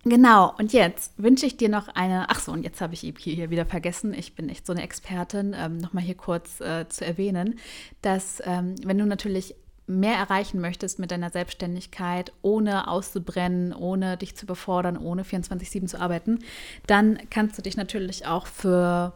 Genau, 0.08 0.54
und 0.60 0.72
jetzt 0.72 1.14
wünsche 1.18 1.48
ich 1.48 1.58
dir 1.58 1.68
noch 1.68 1.88
eine, 1.88 2.30
ach 2.30 2.40
so, 2.40 2.52
und 2.52 2.62
jetzt 2.64 2.80
habe 2.80 2.94
ich 2.94 3.00
hier 3.18 3.50
wieder 3.50 3.66
vergessen, 3.66 4.14
ich 4.14 4.36
bin 4.36 4.50
echt 4.50 4.68
so 4.68 4.72
eine 4.72 4.84
Expertin, 4.84 5.56
ähm, 5.58 5.80
nochmal 5.80 6.04
hier 6.04 6.14
kurz 6.16 6.62
äh, 6.62 6.88
zu 6.88 7.04
erwähnen, 7.04 7.58
dass 8.04 8.40
ähm, 8.46 8.76
wenn 8.84 9.00
du 9.00 9.08
natürlich 9.08 9.56
mehr 9.88 10.16
erreichen 10.16 10.62
möchtest 10.62 11.00
mit 11.00 11.10
deiner 11.10 11.32
Selbstständigkeit, 11.32 12.32
ohne 12.44 12.88
auszubrennen, 12.88 13.74
ohne 13.74 14.16
dich 14.16 14.36
zu 14.36 14.46
befordern, 14.46 14.98
ohne 14.98 15.24
24-7 15.24 15.88
zu 15.88 16.00
arbeiten, 16.00 16.38
dann 16.86 17.18
kannst 17.32 17.58
du 17.58 17.64
dich 17.64 17.76
natürlich 17.76 18.28
auch 18.28 18.46
für 18.46 19.12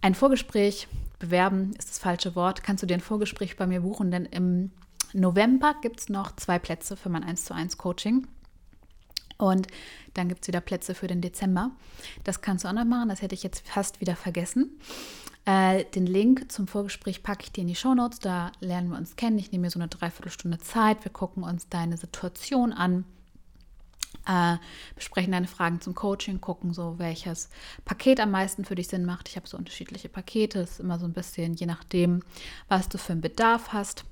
ein 0.00 0.14
Vorgespräch 0.14 0.88
bewerben, 1.18 1.74
ist 1.78 1.90
das 1.90 1.98
falsche 1.98 2.34
Wort, 2.34 2.62
kannst 2.62 2.82
du 2.82 2.86
dir 2.86 2.94
ein 2.94 3.00
Vorgespräch 3.00 3.58
bei 3.58 3.66
mir 3.66 3.82
buchen, 3.82 4.10
denn 4.10 4.24
im 4.24 4.70
November 5.12 5.74
gibt 5.82 6.00
es 6.00 6.08
noch 6.08 6.34
zwei 6.36 6.58
Plätze 6.58 6.96
für 6.96 7.10
mein 7.10 7.24
1 7.24 7.44
zu 7.44 7.54
1 7.54 7.76
Coaching. 7.76 8.26
Und 9.44 9.66
dann 10.14 10.28
gibt 10.28 10.42
es 10.42 10.48
wieder 10.48 10.60
Plätze 10.60 10.94
für 10.94 11.06
den 11.06 11.20
Dezember. 11.20 11.70
Das 12.22 12.40
kannst 12.40 12.64
du 12.64 12.68
auch 12.68 12.72
noch 12.72 12.84
machen, 12.84 13.08
das 13.08 13.20
hätte 13.20 13.34
ich 13.34 13.42
jetzt 13.42 13.66
fast 13.68 14.00
wieder 14.00 14.16
vergessen. 14.16 14.78
Äh, 15.44 15.84
den 15.84 16.06
Link 16.06 16.50
zum 16.50 16.66
Vorgespräch 16.66 17.22
packe 17.22 17.44
ich 17.44 17.52
dir 17.52 17.60
in 17.62 17.68
die 17.68 17.74
Shownotes. 17.74 18.20
Da 18.20 18.52
lernen 18.60 18.88
wir 18.88 18.96
uns 18.96 19.16
kennen. 19.16 19.38
Ich 19.38 19.52
nehme 19.52 19.62
mir 19.62 19.70
so 19.70 19.78
eine 19.78 19.88
Dreiviertelstunde 19.88 20.58
Zeit. 20.58 21.04
Wir 21.04 21.12
gucken 21.12 21.42
uns 21.42 21.68
deine 21.68 21.98
Situation 21.98 22.72
an. 22.72 23.04
Äh, 24.26 24.56
besprechen 24.94 25.32
deine 25.32 25.48
Fragen 25.48 25.82
zum 25.82 25.94
Coaching, 25.94 26.40
gucken 26.40 26.72
so, 26.72 26.98
welches 26.98 27.50
Paket 27.84 28.20
am 28.20 28.30
meisten 28.30 28.64
für 28.64 28.74
dich 28.74 28.88
Sinn 28.88 29.04
macht. 29.04 29.28
Ich 29.28 29.36
habe 29.36 29.46
so 29.46 29.58
unterschiedliche 29.58 30.08
Pakete, 30.08 30.60
es 30.60 30.72
ist 30.72 30.80
immer 30.80 30.98
so 30.98 31.04
ein 31.04 31.12
bisschen 31.12 31.52
je 31.52 31.66
nachdem, 31.66 32.22
was 32.68 32.88
du 32.88 32.96
für 32.96 33.12
einen 33.12 33.20
Bedarf 33.20 33.74
hast. 33.74 34.06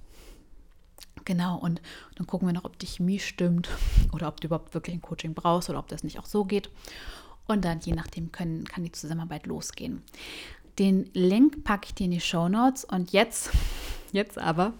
Genau, 1.24 1.56
und 1.56 1.80
dann 2.16 2.26
gucken 2.26 2.48
wir 2.48 2.52
noch, 2.52 2.64
ob 2.64 2.78
die 2.78 2.86
Chemie 2.86 3.18
stimmt 3.18 3.68
oder 4.12 4.28
ob 4.28 4.40
du 4.40 4.48
überhaupt 4.48 4.74
wirklich 4.74 4.96
ein 4.96 5.02
Coaching 5.02 5.34
brauchst 5.34 5.70
oder 5.70 5.78
ob 5.78 5.88
das 5.88 6.04
nicht 6.04 6.18
auch 6.18 6.26
so 6.26 6.44
geht. 6.44 6.70
Und 7.46 7.64
dann, 7.64 7.80
je 7.80 7.92
nachdem, 7.92 8.32
können, 8.32 8.64
kann 8.64 8.84
die 8.84 8.92
Zusammenarbeit 8.92 9.46
losgehen. 9.46 10.02
Den 10.78 11.10
Link 11.12 11.64
packe 11.64 11.86
ich 11.86 11.94
dir 11.94 12.04
in 12.04 12.12
die 12.12 12.20
Show 12.20 12.48
Notes. 12.48 12.84
Und 12.84 13.12
jetzt, 13.12 13.50
jetzt 14.12 14.38
aber, 14.38 14.72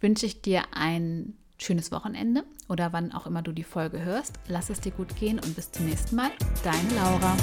wünsche 0.00 0.26
ich 0.26 0.42
dir 0.42 0.62
ein 0.72 1.34
schönes 1.58 1.92
Wochenende 1.92 2.44
oder 2.68 2.92
wann 2.92 3.12
auch 3.12 3.26
immer 3.26 3.42
du 3.42 3.52
die 3.52 3.64
Folge 3.64 4.02
hörst. 4.02 4.34
Lass 4.48 4.70
es 4.70 4.80
dir 4.80 4.92
gut 4.92 5.16
gehen 5.16 5.38
und 5.38 5.54
bis 5.56 5.72
zum 5.72 5.86
nächsten 5.86 6.16
Mal. 6.16 6.30
Deine 6.62 6.94
Laura. 6.94 7.36